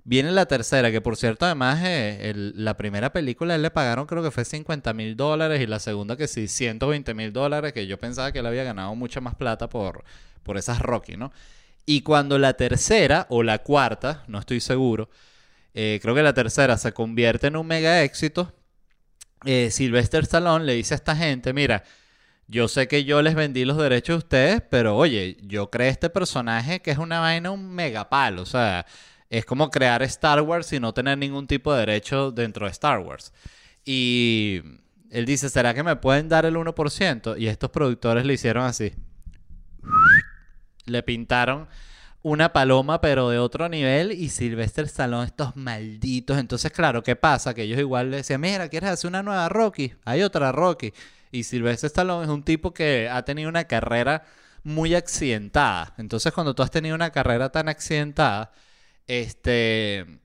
[0.04, 4.22] Viene la tercera, que por cierto, además, eh, la primera película él le pagaron creo
[4.22, 7.98] que fue 50 mil dólares y la segunda que sí, 120 mil dólares, que yo
[7.98, 10.04] pensaba que él había ganado mucha más plata por,
[10.42, 11.32] por esas Rocky, ¿no?
[11.90, 15.10] Y cuando la tercera o la cuarta, no estoy seguro,
[15.74, 18.54] eh, creo que la tercera se convierte en un mega éxito,
[19.44, 21.82] eh, Sylvester Stallone le dice a esta gente, mira,
[22.46, 26.10] yo sé que yo les vendí los derechos a ustedes, pero oye, yo creé este
[26.10, 28.42] personaje que es una vaina, un megapalo.
[28.42, 28.86] O sea,
[29.28, 33.00] es como crear Star Wars y no tener ningún tipo de derecho dentro de Star
[33.00, 33.32] Wars.
[33.84, 34.62] Y
[35.10, 37.36] él dice, ¿será que me pueden dar el 1%?
[37.36, 38.92] Y estos productores le hicieron así.
[40.86, 41.68] Le pintaron
[42.22, 46.38] una paloma, pero de otro nivel, y Sylvester Stallone, estos malditos.
[46.38, 47.54] Entonces, claro, ¿qué pasa?
[47.54, 49.94] Que ellos igual le decían, mira, ¿quieres hacer una nueva Rocky?
[50.04, 50.92] Hay otra Rocky.
[51.32, 54.24] Y Sylvester Stallone es un tipo que ha tenido una carrera
[54.64, 55.94] muy accidentada.
[55.98, 58.52] Entonces, cuando tú has tenido una carrera tan accidentada,
[59.06, 60.20] este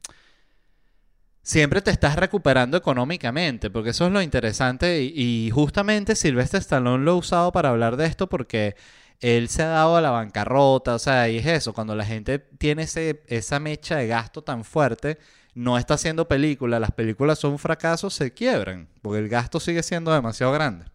[1.46, 7.12] siempre te estás recuperando económicamente, porque eso es lo interesante y, justamente Sylvester Stallone lo
[7.12, 8.76] ha usado para hablar de esto porque
[9.20, 12.40] él se ha dado a la bancarrota, o sea, y es eso, cuando la gente
[12.40, 15.18] tiene ese, esa mecha de gasto tan fuerte,
[15.54, 19.84] no está haciendo películas, las películas son un fracaso, se quiebran, porque el gasto sigue
[19.84, 20.86] siendo demasiado grande.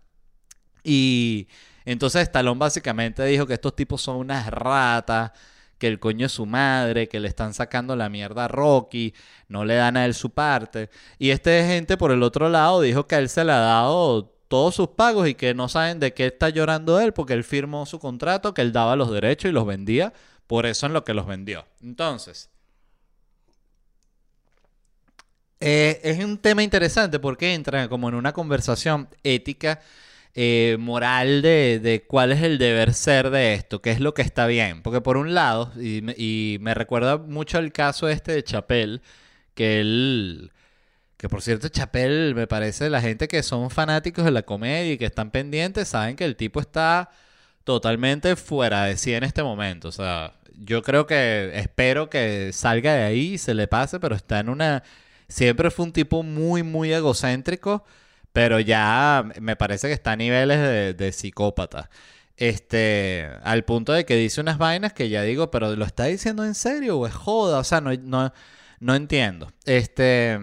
[0.85, 1.49] Y
[1.85, 5.33] entonces Stallone básicamente dijo que estos tipos son unas ratas,
[5.79, 9.15] que el coño es su madre, que le están sacando la mierda a Rocky,
[9.49, 10.91] no le dan a él su parte.
[11.19, 14.40] Y este gente por el otro lado dijo que a él se le ha dado
[14.51, 17.87] todos sus pagos y que no saben de qué está llorando él porque él firmó
[17.87, 20.13] su contrato, que él daba los derechos y los vendía,
[20.49, 21.65] por eso en lo que los vendió.
[21.81, 22.51] Entonces,
[25.61, 29.81] eh, es un tema interesante porque entra como en una conversación ética
[30.35, 34.49] eh, moral de, cuál es el deber ser de esto, qué es lo que está
[34.49, 34.83] bien.
[34.83, 39.01] Porque por un lado, y me, recuerda mucho el caso este de Chapel,
[39.55, 40.51] que él...
[41.21, 44.99] Que por cierto, Chapel, me parece, la gente que son fanáticos de la comedia y
[44.99, 47.11] que están pendientes, saben que el tipo está
[47.65, 49.89] totalmente fuera de sí en este momento.
[49.89, 54.17] O sea, yo creo que espero que salga de ahí y se le pase, pero
[54.17, 54.83] está en una...
[55.29, 57.85] Siempre fue un tipo muy, muy egocéntrico
[58.33, 61.91] pero ya me parece que está a niveles de, psicópata.
[62.37, 66.45] Este, al punto de que dice unas vainas que ya digo, pero ¿lo está diciendo
[66.45, 67.59] en serio o es joda?
[67.59, 68.33] O sea, no, no,
[68.81, 69.53] no entiendo.
[69.67, 70.39] Este,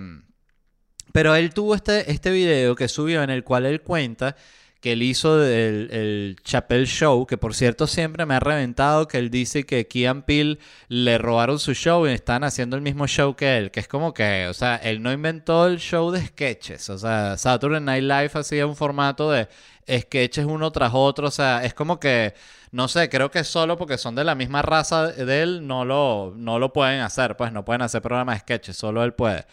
[1.11, 4.35] pero él tuvo este, este video que subió en el cual él cuenta
[4.81, 9.17] que él hizo el, el Chapel Show, que por cierto siempre me ha reventado que
[9.17, 13.35] él dice que Kian Peele le robaron su show y están haciendo el mismo show
[13.35, 16.89] que él, que es como que, o sea, él no inventó el show de sketches,
[16.89, 19.47] o sea, Saturday Night Live hacía un formato de
[19.89, 22.33] sketches uno tras otro, o sea, es como que,
[22.71, 26.33] no sé, creo que solo porque son de la misma raza de él no lo,
[26.35, 29.45] no lo pueden hacer, pues no pueden hacer programas de sketches, solo él puede.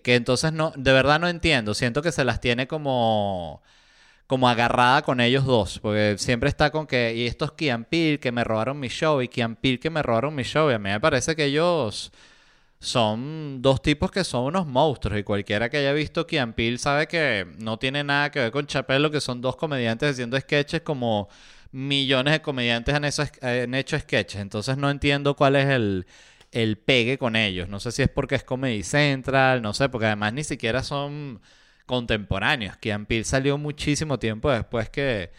[0.00, 3.62] Que entonces no, de verdad no entiendo, siento que se las tiene como
[4.26, 8.32] como agarrada con ellos dos, porque siempre está con que, y estos Kian Peel que
[8.32, 10.88] me robaron mi show, y Kian Peel que me robaron mi show, y a mí
[10.88, 12.12] me parece que ellos
[12.80, 17.06] son dos tipos que son unos monstruos, y cualquiera que haya visto Kian Peel sabe
[17.08, 21.28] que no tiene nada que ver con Chapelo, que son dos comediantes haciendo sketches como
[21.72, 23.04] millones de comediantes han,
[23.42, 26.06] han hecho sketches, entonces no entiendo cuál es el,
[26.52, 30.06] el pegue con ellos, no sé si es porque es Comedy Central, no sé, porque
[30.06, 31.40] además ni siquiera son
[31.86, 32.76] contemporáneos.
[32.76, 35.30] Kian Peele salió muchísimo tiempo después que,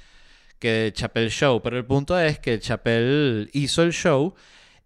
[0.59, 4.35] que Chapel Show, pero el punto es que Chapel hizo el show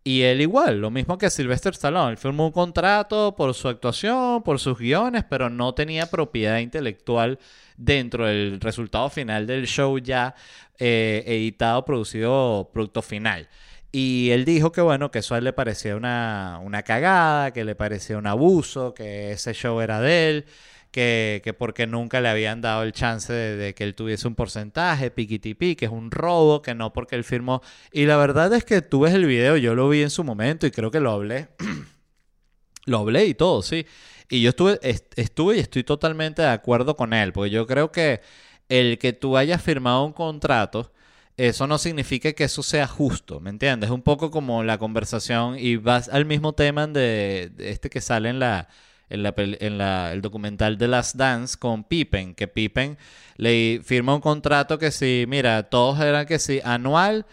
[0.07, 4.41] y él igual, lo mismo que Sylvester Stallone, él firmó un contrato por su actuación,
[4.41, 7.39] por sus guiones, pero no tenía propiedad intelectual
[7.75, 10.33] dentro del resultado final del show ya
[10.79, 13.49] eh, editado, producido, producto final.
[13.91, 17.63] Y él dijo que bueno, que eso a él le parecía una, una cagada, que
[17.63, 20.45] le parecía un abuso, que ese show era de él
[20.91, 25.76] que, porque nunca le habían dado el chance de, que él tuviese un porcentaje, piquitipi,
[25.76, 27.62] que es un robo, que no porque él firmó.
[27.91, 30.65] Y la verdad es que tú ves el video, yo lo vi en su momento
[30.65, 31.50] y creo que lo hablé.
[32.86, 33.86] lo hablé y todo, sí.
[34.30, 38.21] Y yo estuve, estuve y estoy totalmente de acuerdo con él, porque yo creo que
[38.67, 40.91] el que tú hayas firmado un contrato,
[41.38, 43.89] eso no significa que eso sea justo, ¿me entiendes?
[43.89, 48.30] Es un poco como la conversación y vas al mismo tema de este que sale
[48.30, 48.67] en la
[49.10, 52.97] en, la, en la, el documental de Last Dance con Pippen, que Pippen
[53.38, 57.26] le firma un contrato que si, mira, todos eran que si anual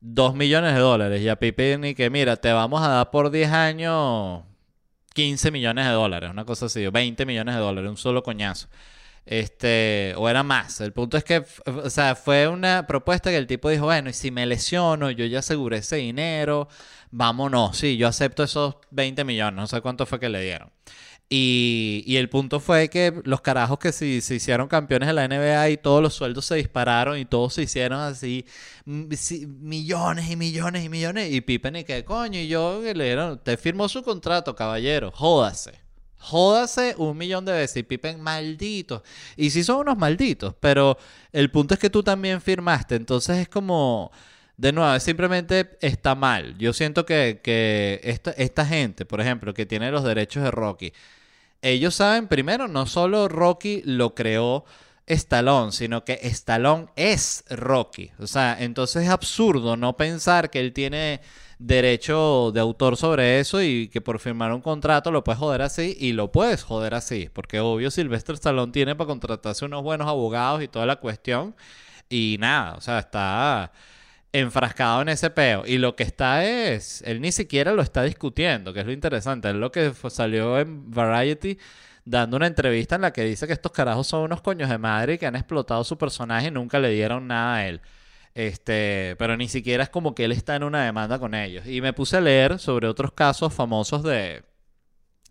[0.00, 1.20] 2 millones de dólares.
[1.22, 4.42] Y a Pippen y que, mira, te vamos a dar por 10 años
[5.14, 8.68] 15 millones de dólares, una cosa así, o 20 millones de dólares, un solo coñazo.
[9.30, 10.80] Este, o era más.
[10.80, 14.14] El punto es que, o sea, fue una propuesta que el tipo dijo, bueno, y
[14.14, 16.66] si me lesiono, yo ya aseguré ese dinero,
[17.10, 20.70] vámonos, sí, yo acepto esos 20 millones, no sé cuánto fue que le dieron.
[21.30, 25.70] Y, el punto fue que los carajos que se, se, hicieron campeones de la NBA
[25.70, 28.46] y todos los sueldos se dispararon y todos se hicieron así
[28.86, 31.30] millones y millones y millones.
[31.30, 35.87] Y Pippen y que coño, y yo le dieron, te firmó su contrato, caballero, jódase.
[36.18, 37.78] Jódase un millón de veces.
[37.78, 39.02] Y Pippen, maldito.
[39.36, 40.98] Y sí son unos malditos, pero
[41.32, 42.96] el punto es que tú también firmaste.
[42.96, 44.10] Entonces es como
[44.58, 46.58] de nuevo, simplemente está mal.
[46.58, 50.92] Yo siento que, que esta, esta, gente, por ejemplo, que tiene los derechos de Rocky,
[51.62, 54.64] ellos saben, primero, no solo Rocky lo creó
[55.06, 58.10] Stallone, sino que Stallone es Rocky.
[58.18, 61.20] O sea, entonces es absurdo no pensar que él tiene
[61.58, 65.96] derecho de autor sobre eso y que por firmar un contrato lo puedes joder así
[65.98, 67.30] y lo puedes joder así.
[67.32, 71.54] Porque obvio Sylvester Stallone tiene para contratarse unos buenos abogados y toda la cuestión.
[72.08, 73.72] Y nada, o sea, está
[74.32, 75.64] enfrascado en ese peo.
[75.66, 79.48] Y lo que está es, él ni siquiera lo está discutiendo, que es lo interesante.
[79.50, 81.58] Es lo que salió en Variety
[82.04, 85.14] dando una entrevista en la que dice que estos carajos son unos coños de madre
[85.14, 87.82] y que han explotado su personaje y nunca le dieron nada a él.
[88.38, 91.66] Este, pero ni siquiera es como que él está en una demanda con ellos.
[91.66, 94.44] Y me puse a leer sobre otros casos famosos de,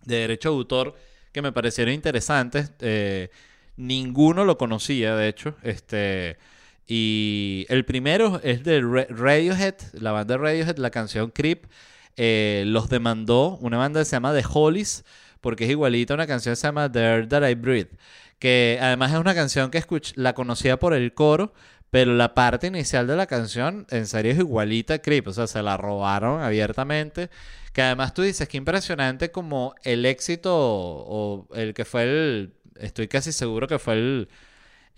[0.04, 0.96] de derecho de autor
[1.32, 2.74] que me parecieron interesantes.
[2.82, 3.30] Eh,
[3.78, 5.56] ninguno lo conocía, de hecho.
[5.64, 6.38] Este,
[6.86, 11.64] y el primero es de Radiohead, la banda de Radiohead, la canción Creep.
[12.18, 15.06] Eh, los demandó una banda que se llama The Hollies,
[15.40, 17.92] porque es igualita a una canción que se llama The Air That I Breathe.
[18.38, 19.82] Que además es una canción que
[20.16, 21.54] la conocía por el coro,
[21.90, 25.28] pero la parte inicial de la canción en serio es igualita a Creep.
[25.28, 27.30] O sea, se la robaron abiertamente.
[27.74, 32.54] Que además tú dices que impresionante como el éxito o el que fue el.
[32.80, 34.30] Estoy casi seguro que fue el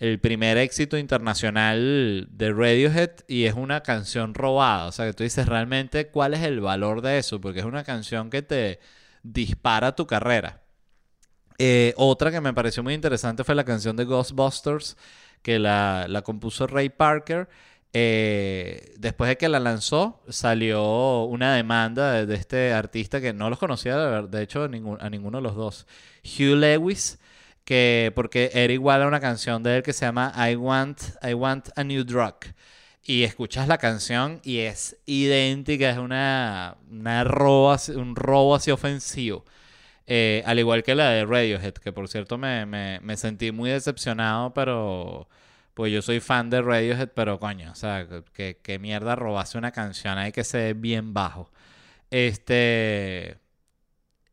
[0.00, 4.86] el primer éxito internacional de Radiohead y es una canción robada.
[4.86, 7.84] O sea, que tú dices realmente cuál es el valor de eso, porque es una
[7.84, 8.80] canción que te
[9.22, 10.62] dispara tu carrera.
[11.58, 14.96] Eh, otra que me pareció muy interesante fue la canción de Ghostbusters,
[15.42, 17.48] que la, compuso Ray Parker.
[17.92, 23.58] Eh, después de que la lanzó, salió una demanda de, este artista que no los
[23.58, 24.68] conocía, de hecho, a
[25.10, 25.86] ninguno de los dos.
[26.24, 27.18] Hugh Lewis
[27.70, 31.34] que porque era igual a una canción de él que se llama I Want, I
[31.34, 32.34] Want a New Drug.
[33.04, 39.44] Y escuchas la canción y es idéntica, es una, una robo, un robo así ofensivo.
[40.12, 44.52] Eh, al igual que la de Radiohead, que por cierto me, me, sentí muy decepcionado,
[44.52, 45.28] pero
[45.74, 50.18] pues yo soy fan de Radiohead, pero coño, o sea, que, mierda robase una canción
[50.18, 51.52] ahí que se ve bien bajo.
[52.10, 53.38] Este,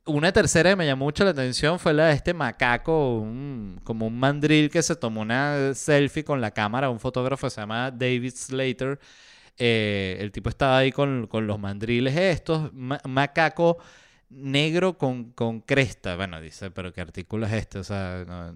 [0.06, 3.24] una tercera que me llamó mucho la atención fue la de este macaco,
[3.84, 7.92] como un mandril que se tomó una selfie con la cámara, un fotógrafo se llama
[7.92, 9.00] David Slater.
[9.60, 13.78] Eh, el tipo estaba ahí con, los mandriles estos, macaco
[14.30, 15.34] negro con,
[15.66, 16.16] cresta.
[16.16, 17.80] Bueno, dice, pero ¿qué artículo es este?
[17.80, 18.54] O sea,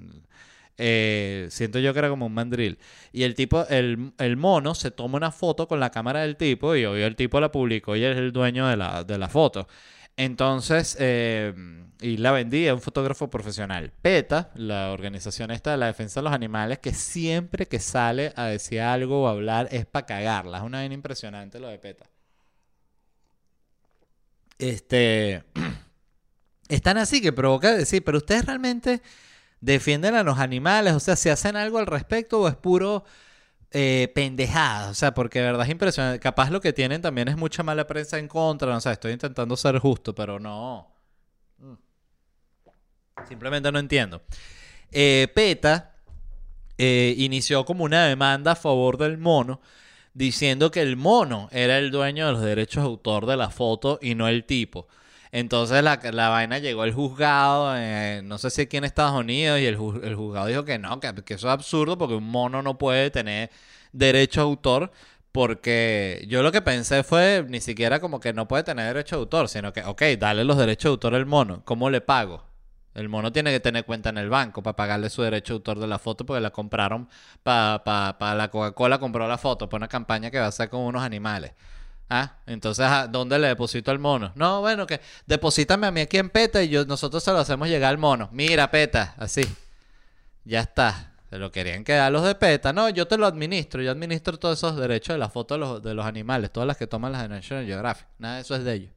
[0.77, 2.79] eh, siento yo que era como un mandril.
[3.11, 6.75] Y el tipo, el, el, mono se toma una foto con la cámara del tipo
[6.75, 9.67] y obvio el tipo la publicó y es el dueño de la, de la foto.
[10.17, 11.53] Entonces, eh,
[12.01, 13.91] y la vendía un fotógrafo profesional.
[14.01, 18.45] PETA, la organización esta de la defensa de los animales, que siempre que sale a
[18.45, 20.57] decir algo o hablar es para cagarla.
[20.57, 22.05] Es una vaina impresionante lo de PETA.
[24.61, 25.43] Este.
[26.69, 29.01] Están así que provoca decir, pero ustedes realmente
[29.59, 33.03] defienden a los animales, o sea, si hacen algo al respecto o es puro
[33.71, 36.19] eh, pendejadas, o sea, porque de verdad es impresionante.
[36.19, 39.57] Capaz lo que tienen también es mucha mala prensa en contra, no sé, estoy intentando
[39.57, 40.87] ser justo, pero no.
[41.57, 41.73] Mm.
[43.27, 44.21] Simplemente no entiendo.
[44.91, 45.95] Eh, PETA
[46.77, 49.59] eh, inició como una demanda a favor del mono,
[50.13, 53.99] diciendo que el mono era el dueño de los derechos de autor de la foto
[54.01, 54.87] y no el tipo.
[55.31, 59.59] Entonces la, la vaina llegó al juzgado, eh, no sé si aquí en Estados Unidos,
[59.59, 62.77] y el, el juzgado dijo que no, que, eso es absurdo porque un mono no
[62.77, 63.49] puede tener
[63.93, 64.91] derecho a autor.
[65.31, 69.19] Porque yo lo que pensé fue ni siquiera como que no puede tener derecho a
[69.19, 71.61] autor, sino que, ok, dale los derechos de autor al mono.
[71.63, 72.50] ¿Cómo le pago?
[72.93, 75.79] El mono tiene que tener cuenta en el banco para pagarle su derecho de autor
[75.79, 77.07] de la foto porque la compraron
[77.41, 80.81] para pa, la Coca-Cola, compró la foto para una campaña que va a ser con
[80.81, 81.53] unos animales.
[82.09, 84.33] Ah, entonces, ¿dónde le deposito al mono?
[84.35, 87.69] No, bueno, que deposítame a mí aquí en PETA y yo, nosotros se lo hacemos
[87.69, 88.27] llegar al mono.
[88.33, 89.43] Mira, PETA, así.
[90.43, 91.13] Ya está.
[91.29, 92.73] Se lo querían quedar los de PETA.
[92.73, 93.81] No, yo te lo administro.
[93.81, 96.75] Yo administro todos esos derechos de las fotos de los, de los animales, todas las
[96.75, 98.07] que toman las de National Geographic.
[98.19, 98.91] Nada de eso es de ellos.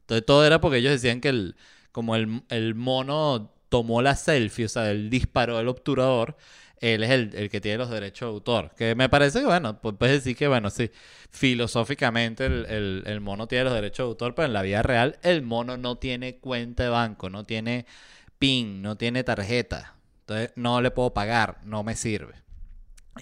[0.00, 1.56] Entonces, todo era porque ellos decían que el,
[1.98, 6.36] como el, el mono tomó la selfie, o sea, él disparó el obturador
[6.80, 8.70] él es el, que tiene los derechos de autor.
[8.76, 10.90] Que me parece que, bueno, puedes decir que, bueno, sí,
[11.30, 15.76] filosóficamente el, mono tiene los derechos de autor, pero en la vida real el mono
[15.76, 17.86] no tiene cuenta de banco, no tiene
[18.38, 19.94] PIN, no tiene tarjeta.
[20.20, 22.34] Entonces no le puedo pagar, no me sirve.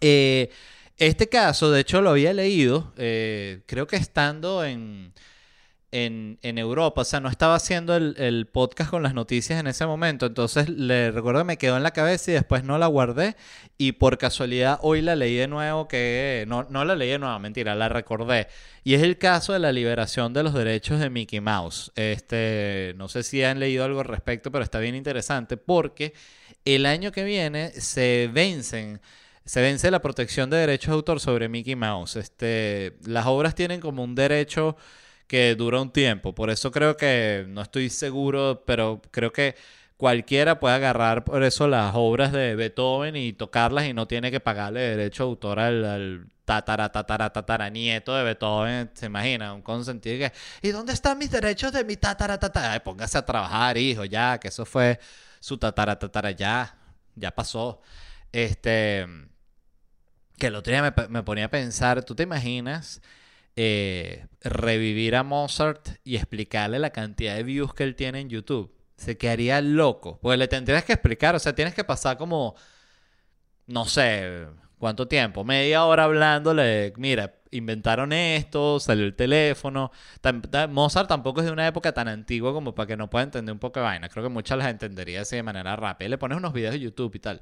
[0.00, 0.50] Eh,
[0.98, 5.12] este caso, de hecho, lo había leído, eh, creo que estando en
[6.04, 7.02] en, Europa.
[7.02, 10.26] O sea, no estaba haciendo el, podcast con las noticias en ese momento.
[10.26, 13.36] Entonces, le recuerdo que me quedó en la cabeza y después no la guardé.
[13.78, 17.38] Y por casualidad hoy la leí de nuevo, que no, no la leí de nuevo,
[17.38, 18.48] mentira, la recordé.
[18.84, 21.92] Y es el caso de la liberación de los derechos de Mickey Mouse.
[21.96, 26.12] Este, no sé si han leído algo al respecto, pero está bien interesante porque
[26.64, 29.00] el año que viene se vencen
[29.44, 32.16] se vence la protección de derechos de autor sobre Mickey Mouse.
[32.16, 34.76] Este, las obras tienen como un derecho
[35.26, 36.34] que dura un tiempo.
[36.34, 39.56] Por eso creo que, no estoy seguro, pero creo que
[39.96, 44.40] cualquiera puede agarrar por eso las obras de Beethoven y tocarlas y no tiene que
[44.40, 48.90] pagarle derecho de autor al, al tatara, tatara, tatara, nieto de Beethoven.
[48.94, 49.54] ¿Se imagina?
[49.54, 50.32] Un consentido que,
[50.66, 52.82] ¿y dónde están mis derechos de mi tatara, tatara?
[52.82, 55.00] Póngase a trabajar, hijo, ya, que eso fue
[55.40, 56.76] su tatara, tatara, ya,
[57.14, 57.80] ya pasó.
[58.32, 59.06] Este,
[60.38, 63.00] que el otro día me, me ponía a pensar, ¿tú te imaginas?
[63.56, 68.72] Eh, revivir a Mozart y explicarle la cantidad de views que él tiene en YouTube.
[68.96, 70.18] Se quedaría loco.
[70.22, 72.54] Porque le tendrías que explicar, o sea, tienes que pasar como,
[73.66, 74.46] no sé,
[74.78, 75.44] ¿cuánto tiempo?
[75.44, 79.90] Media hora hablándole, mira, inventaron esto, salió el teléfono.
[80.68, 83.58] Mozart tampoco es de una época tan antigua como para que no pueda entender un
[83.58, 84.08] poco de vaina.
[84.08, 86.08] Creo que muchas las entendería así de manera rápida.
[86.08, 87.40] Le pones unos videos de YouTube y tal.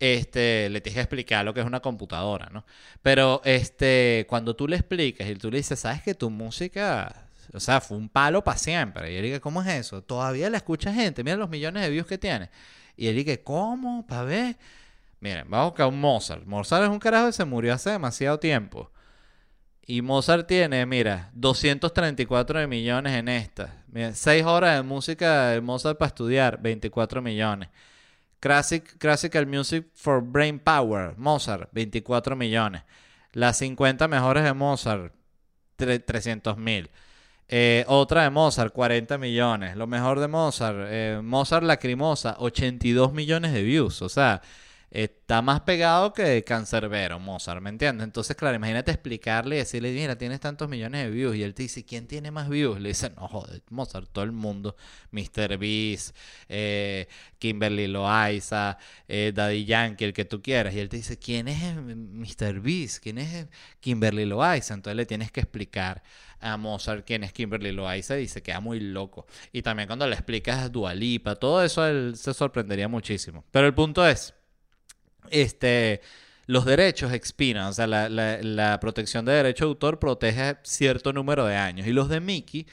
[0.00, 2.64] Este, le tienes que explicar lo que es una computadora, ¿no?
[3.02, 7.60] Pero este, cuando tú le explicas y tú le dices, ¿sabes que tu música, o
[7.60, 9.12] sea, fue un palo para siempre?
[9.12, 10.02] Y él dice, ¿cómo es eso?
[10.02, 12.50] Todavía la escucha gente, mira los millones de views que tiene.
[12.96, 14.06] Y él dice, ¿cómo?
[14.06, 14.56] ¿Para ver?
[15.20, 16.44] Miren, vamos a buscar un Mozart.
[16.44, 18.90] Mozart es un carajo que se murió hace demasiado tiempo.
[19.86, 23.84] Y Mozart tiene, mira, 234 de millones en esta.
[23.88, 27.68] Mira, 6 horas de música de Mozart para estudiar, 24 millones.
[28.44, 32.82] Classic, Classical Music for Brain Power, Mozart, 24 millones.
[33.32, 35.14] Las 50 mejores de Mozart,
[35.76, 36.90] 300 mil.
[37.48, 39.76] Eh, otra de Mozart, 40 millones.
[39.76, 44.02] Lo mejor de Mozart, eh, Mozart Lacrimosa, 82 millones de views.
[44.02, 44.42] O sea,
[44.94, 48.04] está más pegado que Cancerbero, Mozart, ¿me entiendes?
[48.04, 51.34] Entonces, claro, imagínate explicarle y decirle, mira, tienes tantos millones de views.
[51.34, 52.80] Y él te dice, ¿quién tiene más views?
[52.80, 54.76] Le dice, no, joder, Mozart, todo el mundo.
[55.10, 55.58] Mr.
[55.58, 56.16] Beast,
[56.48, 57.08] eh,
[57.40, 58.78] Kimberly Loaiza,
[59.08, 60.72] eh, Daddy Yankee, el que tú quieras.
[60.74, 62.60] Y él te dice, ¿quién es Mr.
[62.60, 63.02] Beast?
[63.02, 63.48] ¿Quién es
[63.80, 64.74] Kimberly Loaiza?
[64.74, 66.04] Entonces le tienes que explicar
[66.38, 69.26] a Mozart quién es Kimberly Loaiza y se queda muy loco.
[69.50, 73.44] Y también cuando le explicas a Dualipa, todo eso él se sorprendería muchísimo.
[73.50, 74.34] Pero el punto es,
[75.30, 76.00] este,
[76.46, 81.56] los derechos expiran, o sea, la, protección de derecho de autor protege cierto número de
[81.56, 82.66] años y los de Mickey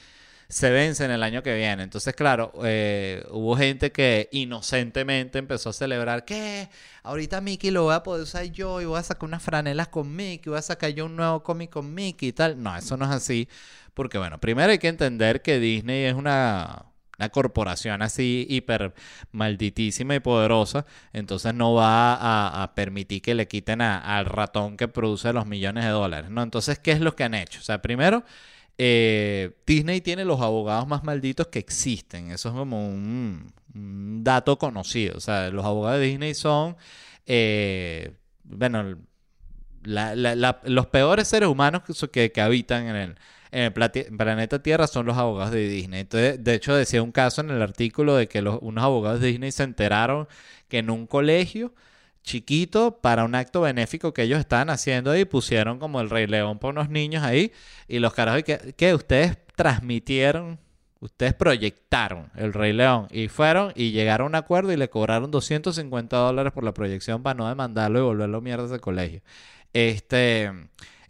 [0.48, 1.82] se vencen el año que viene.
[1.82, 6.68] Entonces, claro, eh, hubo gente que inocentemente empezó a celebrar que
[7.02, 10.14] ahorita Mickey lo voy a poder usar yo y voy a sacar unas franelas con
[10.14, 12.62] Mickey, voy a sacar yo un nuevo cómic con Mickey y tal.
[12.62, 13.48] No, eso no es así,
[13.94, 16.91] porque bueno, primero hay que entender que Disney es una
[17.22, 18.94] una corporación así hiper
[19.30, 25.32] malditísima y poderosa, entonces no va a, permitir que le quiten al ratón que produce
[25.32, 26.42] los millones de dólares, ¿no?
[26.42, 27.60] Entonces, ¿qué es lo que han hecho?
[27.60, 28.24] O sea, primero,
[28.76, 33.52] eh, Disney tiene los abogados más malditos que existen, eso es como un,
[34.24, 36.76] dato conocido, o sea, los abogados de Disney son,
[37.26, 38.12] eh,
[38.44, 38.96] bueno,
[39.84, 43.14] los peores seres humanos que, que, que habitan en el,
[43.52, 46.00] en el plati- planeta Tierra son los abogados de Disney.
[46.00, 49.28] Entonces, de hecho, decía un caso en el artículo de que los, unos abogados de
[49.28, 50.26] Disney se enteraron
[50.68, 51.74] que en un colegio
[52.22, 56.58] chiquito, para un acto benéfico que ellos estaban haciendo ahí, pusieron como el Rey León
[56.58, 57.52] por unos niños ahí,
[57.88, 60.58] y los carajos, que, ustedes transmitieron,
[61.00, 65.30] ustedes proyectaron el Rey León, y fueron y llegaron a un acuerdo y le cobraron
[65.30, 69.20] 250 dólares por la proyección para no demandarlo y volverlo mierda de colegio.
[69.72, 70.50] Este,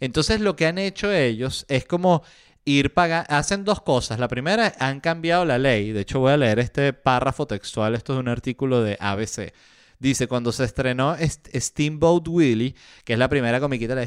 [0.03, 2.23] entonces lo que han hecho ellos es como
[2.65, 4.19] ir pagando, hacen dos cosas.
[4.19, 5.93] La primera, han cambiado la ley.
[5.93, 9.53] De hecho, voy a leer este párrafo textual, esto es un artículo de ABC.
[9.99, 12.75] Dice, cuando se estrenó Steamboat Willie,
[13.05, 14.05] que es la primera comiquita, la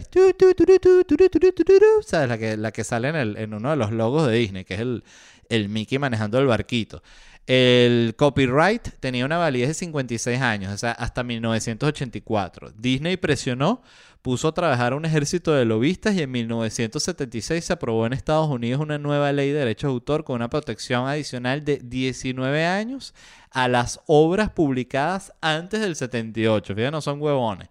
[2.03, 2.28] ¿sabes?
[2.28, 5.03] La que, la que sale en, uno de los logos de Disney, que es el,
[5.49, 7.03] el Mickey manejando el barquito.
[7.47, 12.72] El copyright tenía una validez de 56 años, o sea, hasta 1984.
[12.76, 13.80] Disney presionó
[14.27, 18.81] puso a trabajar un ejército de lobistas y en 1976 se aprobó en Estados Unidos
[18.81, 23.14] una nueva ley de derechos de autor con una protección adicional de 19 años
[23.53, 26.74] a las obras publicadas antes del 78.
[26.74, 27.68] Fíjate, no son huevones.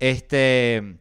[0.00, 0.96] Este,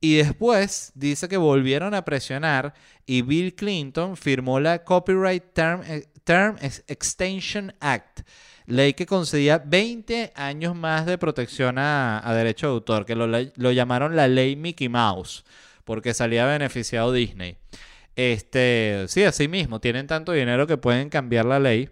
[0.00, 2.72] y después dice que volvieron a presionar
[3.04, 8.20] y Bill Clinton firmó la Copyright Term, eh, Term Ex- Extension Act,
[8.66, 13.26] ley que concedía 20 años más de protección a, a derecho de autor, que lo,
[13.26, 15.44] lo llamaron la ley Mickey Mouse,
[15.84, 17.56] porque salía beneficiado Disney.
[18.16, 21.90] Este, sí, así mismo, tienen tanto dinero que pueden cambiar la ley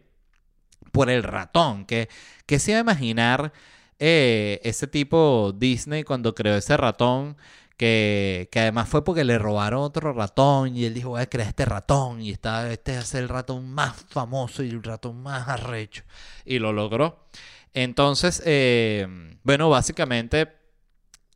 [0.91, 1.85] por el ratón.
[1.85, 2.09] Que,
[2.47, 3.53] que se iba a imaginar
[3.99, 7.37] eh, ese tipo Disney cuando creó ese ratón?
[7.77, 11.49] Que, que además fue porque le robaron otro ratón y él dijo, voy a crear
[11.49, 16.05] este ratón y está, este es el ratón más famoso y el ratón más arrecho.
[16.45, 17.27] Y lo logró.
[17.72, 19.09] Entonces, eh,
[19.43, 20.53] bueno, básicamente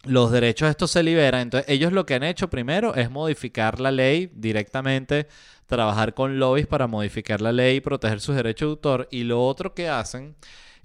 [0.05, 1.43] los derechos de estos se liberan.
[1.43, 5.26] Entonces, ellos lo que han hecho primero es modificar la ley directamente.
[5.66, 9.09] trabajar con lobbies para modificar la ley y proteger sus derechos de autor.
[9.11, 10.34] Y lo otro que hacen,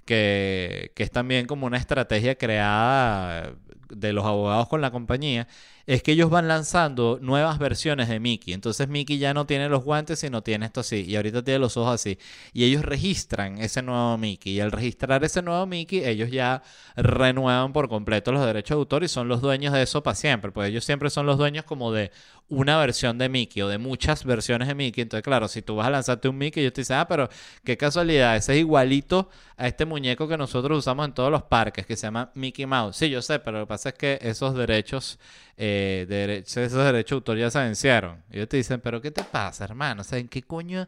[0.04, 3.54] que, que es también como una estrategia creada
[3.88, 5.48] de los abogados con la compañía,
[5.86, 8.54] es que ellos van lanzando nuevas versiones de Mickey.
[8.54, 11.04] Entonces Mickey ya no tiene los guantes, sino tiene esto así.
[11.06, 12.18] Y ahorita tiene los ojos así.
[12.52, 14.54] Y ellos registran ese nuevo Mickey.
[14.54, 16.62] Y al registrar ese nuevo Mickey, ellos ya
[16.96, 20.52] renuevan por completo los derechos de autor y son los dueños de eso para siempre.
[20.52, 22.10] Pues ellos siempre son los dueños como de
[22.48, 25.02] una versión de Mickey o de muchas versiones de Mickey.
[25.02, 27.28] Entonces, claro, si tú vas a lanzarte un Mickey, ellos te dicen, ah, pero
[27.64, 31.86] qué casualidad, ese es igualito a este muñeco que nosotros usamos en todos los parques,
[31.86, 32.96] que se llama Mickey Mouse.
[32.96, 35.18] Sí, yo sé, pero lo que pasa es que esos derechos
[35.56, 38.22] eh, de, esos derechos de autor ya se vencieron.
[38.30, 40.02] Y ellos te dicen, pero ¿qué te pasa, hermano?
[40.02, 40.86] O sea, ¿en qué coño,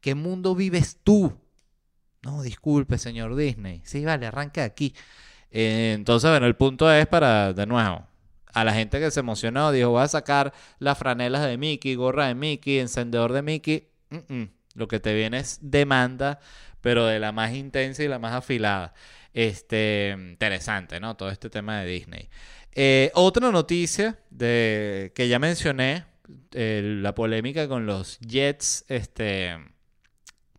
[0.00, 1.32] qué mundo vives tú?
[2.22, 3.82] No, disculpe, señor Disney.
[3.84, 4.94] Sí, vale, arranque aquí.
[5.50, 8.06] Eh, entonces, bueno, el punto es para, de nuevo,
[8.52, 12.28] a la gente que se emocionó, dijo, voy a sacar las franelas de Mickey, gorra
[12.28, 13.88] de Mickey, encendedor de Mickey.
[14.74, 16.40] Lo que te viene es demanda,
[16.80, 18.94] pero de la más intensa y la más afilada.
[19.34, 21.16] Este, interesante, ¿no?
[21.16, 22.30] Todo este tema de Disney.
[22.72, 26.04] Eh, otra noticia de, que ya mencioné,
[26.52, 29.58] la polémica con los Jets, este,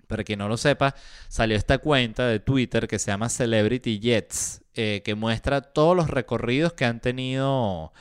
[0.05, 0.95] para quien no lo sepa,
[1.27, 6.09] salió esta cuenta de Twitter que se llama Celebrity Jets, eh, que muestra todos los
[6.09, 7.93] recorridos que han tenido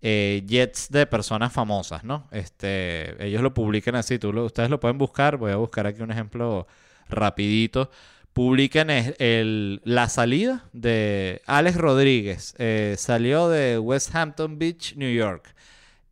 [0.00, 2.28] eh, jets de personas famosas, ¿no?
[2.30, 6.10] Este, ellos lo publican así, tú ustedes lo pueden buscar, voy a buscar aquí un
[6.10, 6.66] ejemplo
[7.08, 7.90] rapidito
[8.32, 12.54] publican el, la salida de Alex Rodríguez.
[12.58, 15.54] Eh, salió de West Hampton Beach, New York.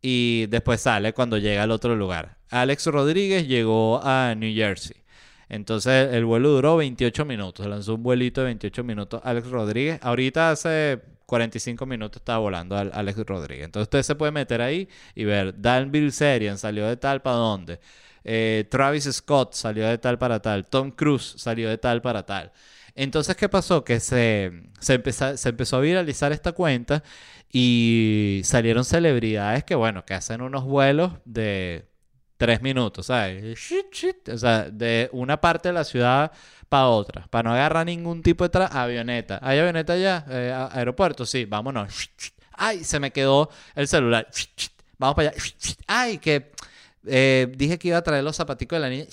[0.01, 2.37] Y después sale cuando llega al otro lugar.
[2.49, 4.97] Alex Rodríguez llegó a New Jersey.
[5.49, 7.65] Entonces el vuelo duró 28 minutos.
[7.65, 9.99] Lanzó un vuelito de 28 minutos Alex Rodríguez.
[10.01, 13.65] Ahorita hace 45 minutos estaba volando Alex Rodríguez.
[13.65, 15.59] Entonces usted se puede meter ahí y ver.
[15.59, 17.79] Dan Bilzerian salió de tal para dónde.
[18.23, 22.51] Eh, Travis Scott salió de tal para tal, Tom Cruise salió de tal para tal.
[22.95, 23.83] Entonces, ¿qué pasó?
[23.83, 27.03] Que se, se, empezó, a viralizar esta cuenta
[27.51, 31.87] y salieron celebridades que, bueno, que hacen unos vuelos de
[32.37, 33.57] tres minutos, ¿sabes?
[34.31, 36.31] O sea, de una parte de la ciudad
[36.67, 39.39] para otra, para no agarrar ningún tipo de avioneta.
[39.41, 40.25] ¿Hay avioneta ya?
[40.29, 41.25] Eh, ¿Aeropuerto?
[41.25, 42.09] Sí, vámonos.
[42.51, 44.27] Ay, se me quedó el celular.
[44.97, 45.41] Vamos para allá.
[45.87, 46.51] Ay, que
[47.05, 49.05] eh, dije que iba a traer los zapaticos de la niña.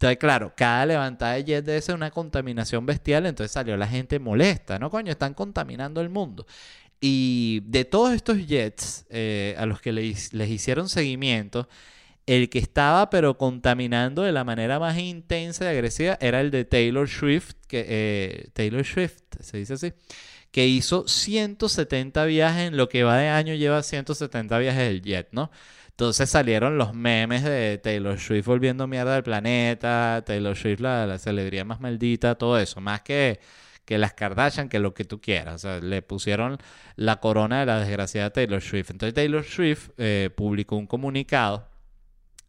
[0.00, 3.26] Entonces, claro, cada levantada de jet debe ser una contaminación bestial.
[3.26, 4.90] Entonces salió la gente molesta, ¿no?
[4.90, 6.46] Coño, están contaminando el mundo.
[7.00, 11.68] Y de todos estos jets eh, a los que les, hicieron seguimiento,
[12.26, 16.64] el que estaba pero contaminando de la manera más intensa y agresiva era el de
[16.64, 19.92] Taylor Swift, que eh, Taylor Swift, se dice así,
[20.50, 25.28] que hizo 170 viajes en lo que va de año, lleva 170 viajes el jet,
[25.32, 25.50] ¿no?
[26.00, 31.66] Entonces salieron los memes de Taylor Swift volviendo mierda del planeta, Taylor Swift la, celebridad
[31.66, 33.38] más maldita, todo eso, más que,
[33.84, 35.56] que las Kardashian, que lo que tú quieras.
[35.56, 36.56] O sea, le pusieron
[36.96, 38.92] la corona de la desgraciada Taylor Swift.
[38.92, 41.68] Entonces Taylor Swift eh, publicó un comunicado,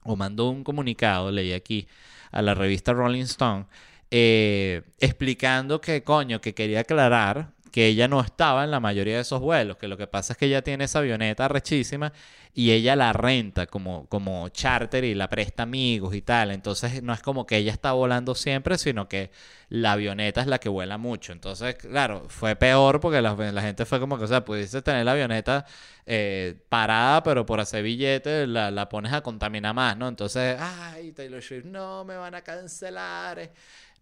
[0.04, 1.90] o mandó un comunicado, leí aquí,
[2.32, 3.66] a la revista Rolling Stone,
[4.12, 9.22] eh, explicando que, coño, que quería aclarar que ella no estaba en la mayoría de
[9.22, 12.12] esos vuelos, que lo que pasa es que ella tiene esa avioneta rechísima
[12.54, 16.52] y ella la renta como, como charter y la presta amigos y tal.
[16.52, 19.32] Entonces no es como que ella está volando siempre, sino que
[19.70, 21.32] la avioneta es la que vuela mucho.
[21.32, 25.14] Entonces, claro, fue peor porque la, gente fue como que, o sea, pudiste tener la
[25.14, 25.66] avioneta
[26.06, 30.10] eh, parada, pero por hacer billetes la, la, pones a contaminar más, ¿no?
[30.10, 33.52] Entonces, ay, Taylor Swift, no, me van a cancelar.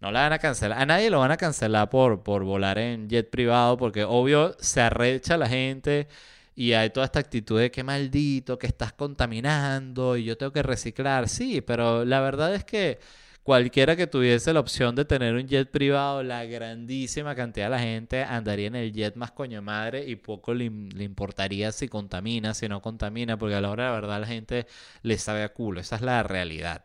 [0.01, 0.79] No la van a cancelar.
[0.79, 4.81] A nadie lo van a cancelar por, por volar en jet privado, porque obvio se
[4.81, 6.07] arrecha la gente
[6.55, 10.63] y hay toda esta actitud de que maldito, que estás contaminando y yo tengo que
[10.63, 11.29] reciclar.
[11.29, 12.99] Sí, pero la verdad es que
[13.43, 17.79] cualquiera que tuviese la opción de tener un jet privado, la grandísima cantidad de la
[17.79, 22.67] gente andaría en el jet más coño madre y poco le, importaría si contamina, si
[22.69, 24.67] no contamina, porque a la hora de la verdad la gente
[25.01, 25.79] le sabe a culo.
[25.81, 26.83] Esa es la realidad.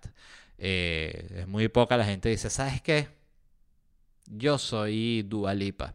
[0.67, 3.09] Eh, es muy poca la gente dice, ¿sabes qué?
[4.27, 5.95] Yo soy Dualipa.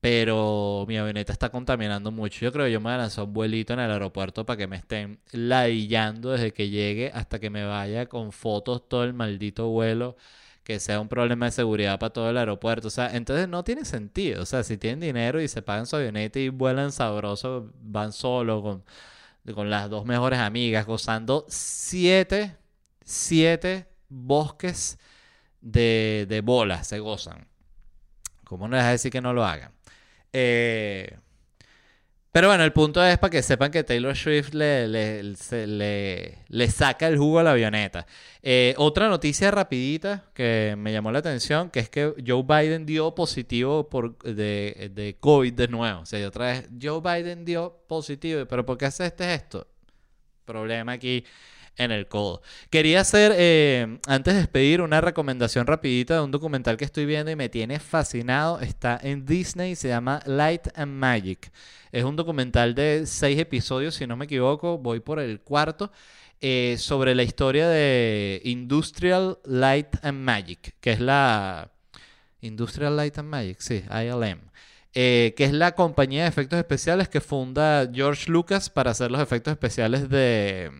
[0.00, 2.40] Pero mi avioneta está contaminando mucho.
[2.40, 5.20] Yo creo que yo me lanzar un vuelito en el aeropuerto para que me estén
[5.32, 10.16] ladillando desde que llegue hasta que me vaya con fotos todo el maldito vuelo.
[10.64, 12.88] Que sea un problema de seguridad para todo el aeropuerto.
[12.88, 14.42] O sea, entonces no tiene sentido.
[14.42, 18.62] O sea, si tienen dinero y se pagan su avioneta y vuelan sabroso, van solo
[18.62, 18.84] con,
[19.54, 22.56] con las dos mejores amigas, gozando siete
[23.08, 24.98] siete bosques
[25.60, 27.46] de, de bolas se gozan.
[28.44, 29.72] ¿Cómo no les a decir que no lo hagan?
[30.32, 31.16] Eh,
[32.30, 35.22] Pero bueno, el punto es para que sepan que Taylor Swift le, le,
[36.48, 38.06] le- saca el jugo a la avioneta.
[38.42, 43.14] Eh, otra noticia rapidita que me llamó la atención, que es que Joe Biden dio
[43.14, 46.00] positivo por, de, de COVID de nuevo.
[46.02, 49.66] O sea, otra vez, Joe Biden dio positivo, pero ¿por qué hace este esto?
[50.44, 51.24] Problema aquí
[51.78, 52.42] en el codo.
[52.70, 57.30] Quería hacer, eh, antes de despedir, una recomendación rapidita de un documental que estoy viendo
[57.30, 58.60] y me tiene fascinado.
[58.60, 61.50] Está en Disney, se llama Light and Magic.
[61.92, 65.90] Es un documental de seis episodios, si no me equivoco, voy por el cuarto,
[66.40, 71.70] eh, sobre la historia de Industrial Light and Magic, que es la...
[72.40, 74.38] Industrial Light and Magic, sí, ILM.
[74.94, 79.20] eh, que es la compañía de efectos especiales que funda George Lucas para hacer los
[79.20, 80.70] efectos especiales de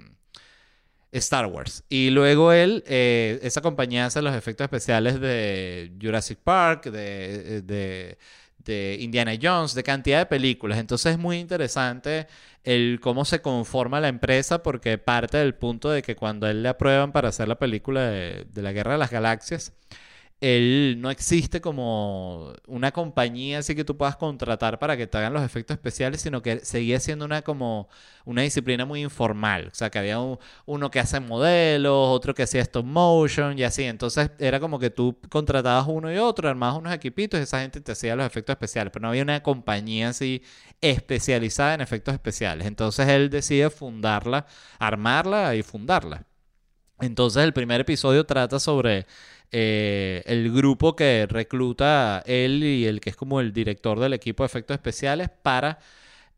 [1.12, 1.84] Star Wars.
[1.88, 8.18] Y luego él, eh, esa compañía hace los efectos especiales de Jurassic Park, de, de,
[8.58, 10.78] de Indiana Jones, de cantidad de películas.
[10.78, 12.26] Entonces es muy interesante
[12.64, 16.68] el cómo se conforma la empresa porque parte del punto de que cuando él le
[16.68, 19.72] aprueban para hacer la película de, de la Guerra de las Galaxias,
[20.40, 25.32] él no existe como una compañía así que tú puedas contratar para que te hagan
[25.32, 27.88] los efectos especiales, sino que seguía siendo una como
[28.24, 29.68] una disciplina muy informal.
[29.72, 33.64] O sea, que había un- uno que hace modelos, otro que hacía stop motion y
[33.64, 33.84] así.
[33.84, 37.80] Entonces era como que tú contratabas uno y otro, armabas unos equipitos y esa gente
[37.80, 40.42] te hacía los efectos especiales, pero no había una compañía así
[40.80, 42.66] especializada en efectos especiales.
[42.66, 44.46] Entonces él decide fundarla,
[44.78, 46.24] armarla y fundarla.
[47.00, 49.06] Entonces el primer episodio trata sobre
[49.52, 54.42] eh, el grupo que recluta él y el que es como el director del equipo
[54.42, 55.78] de efectos especiales para,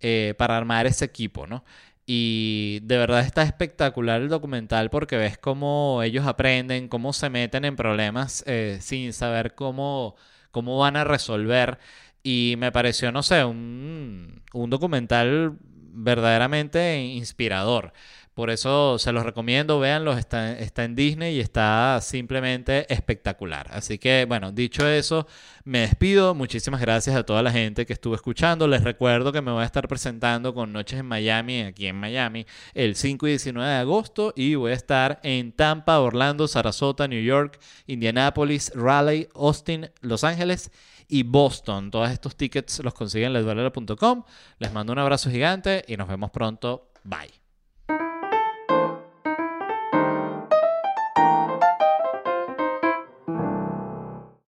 [0.00, 1.64] eh, para armar ese equipo, ¿no?
[2.06, 7.64] Y de verdad está espectacular el documental porque ves cómo ellos aprenden, cómo se meten
[7.64, 10.16] en problemas eh, sin saber cómo,
[10.50, 11.78] cómo van a resolver.
[12.22, 15.56] Y me pareció, no sé, un, un documental
[15.92, 17.92] verdaderamente inspirador.
[18.40, 23.66] Por eso se los recomiendo, véanlo, está, está en Disney y está simplemente espectacular.
[23.70, 25.26] Así que, bueno, dicho eso,
[25.64, 26.34] me despido.
[26.34, 28.66] Muchísimas gracias a toda la gente que estuvo escuchando.
[28.66, 32.46] Les recuerdo que me voy a estar presentando con Noches en Miami, aquí en Miami,
[32.72, 34.32] el 5 y 19 de agosto.
[34.34, 40.70] Y voy a estar en Tampa, Orlando, Sarasota, New York, Indianapolis, Raleigh, Austin, Los Ángeles
[41.08, 41.90] y Boston.
[41.90, 44.24] Todos estos tickets los consiguen en ledvalera.com.
[44.58, 46.90] Les mando un abrazo gigante y nos vemos pronto.
[47.04, 47.39] Bye.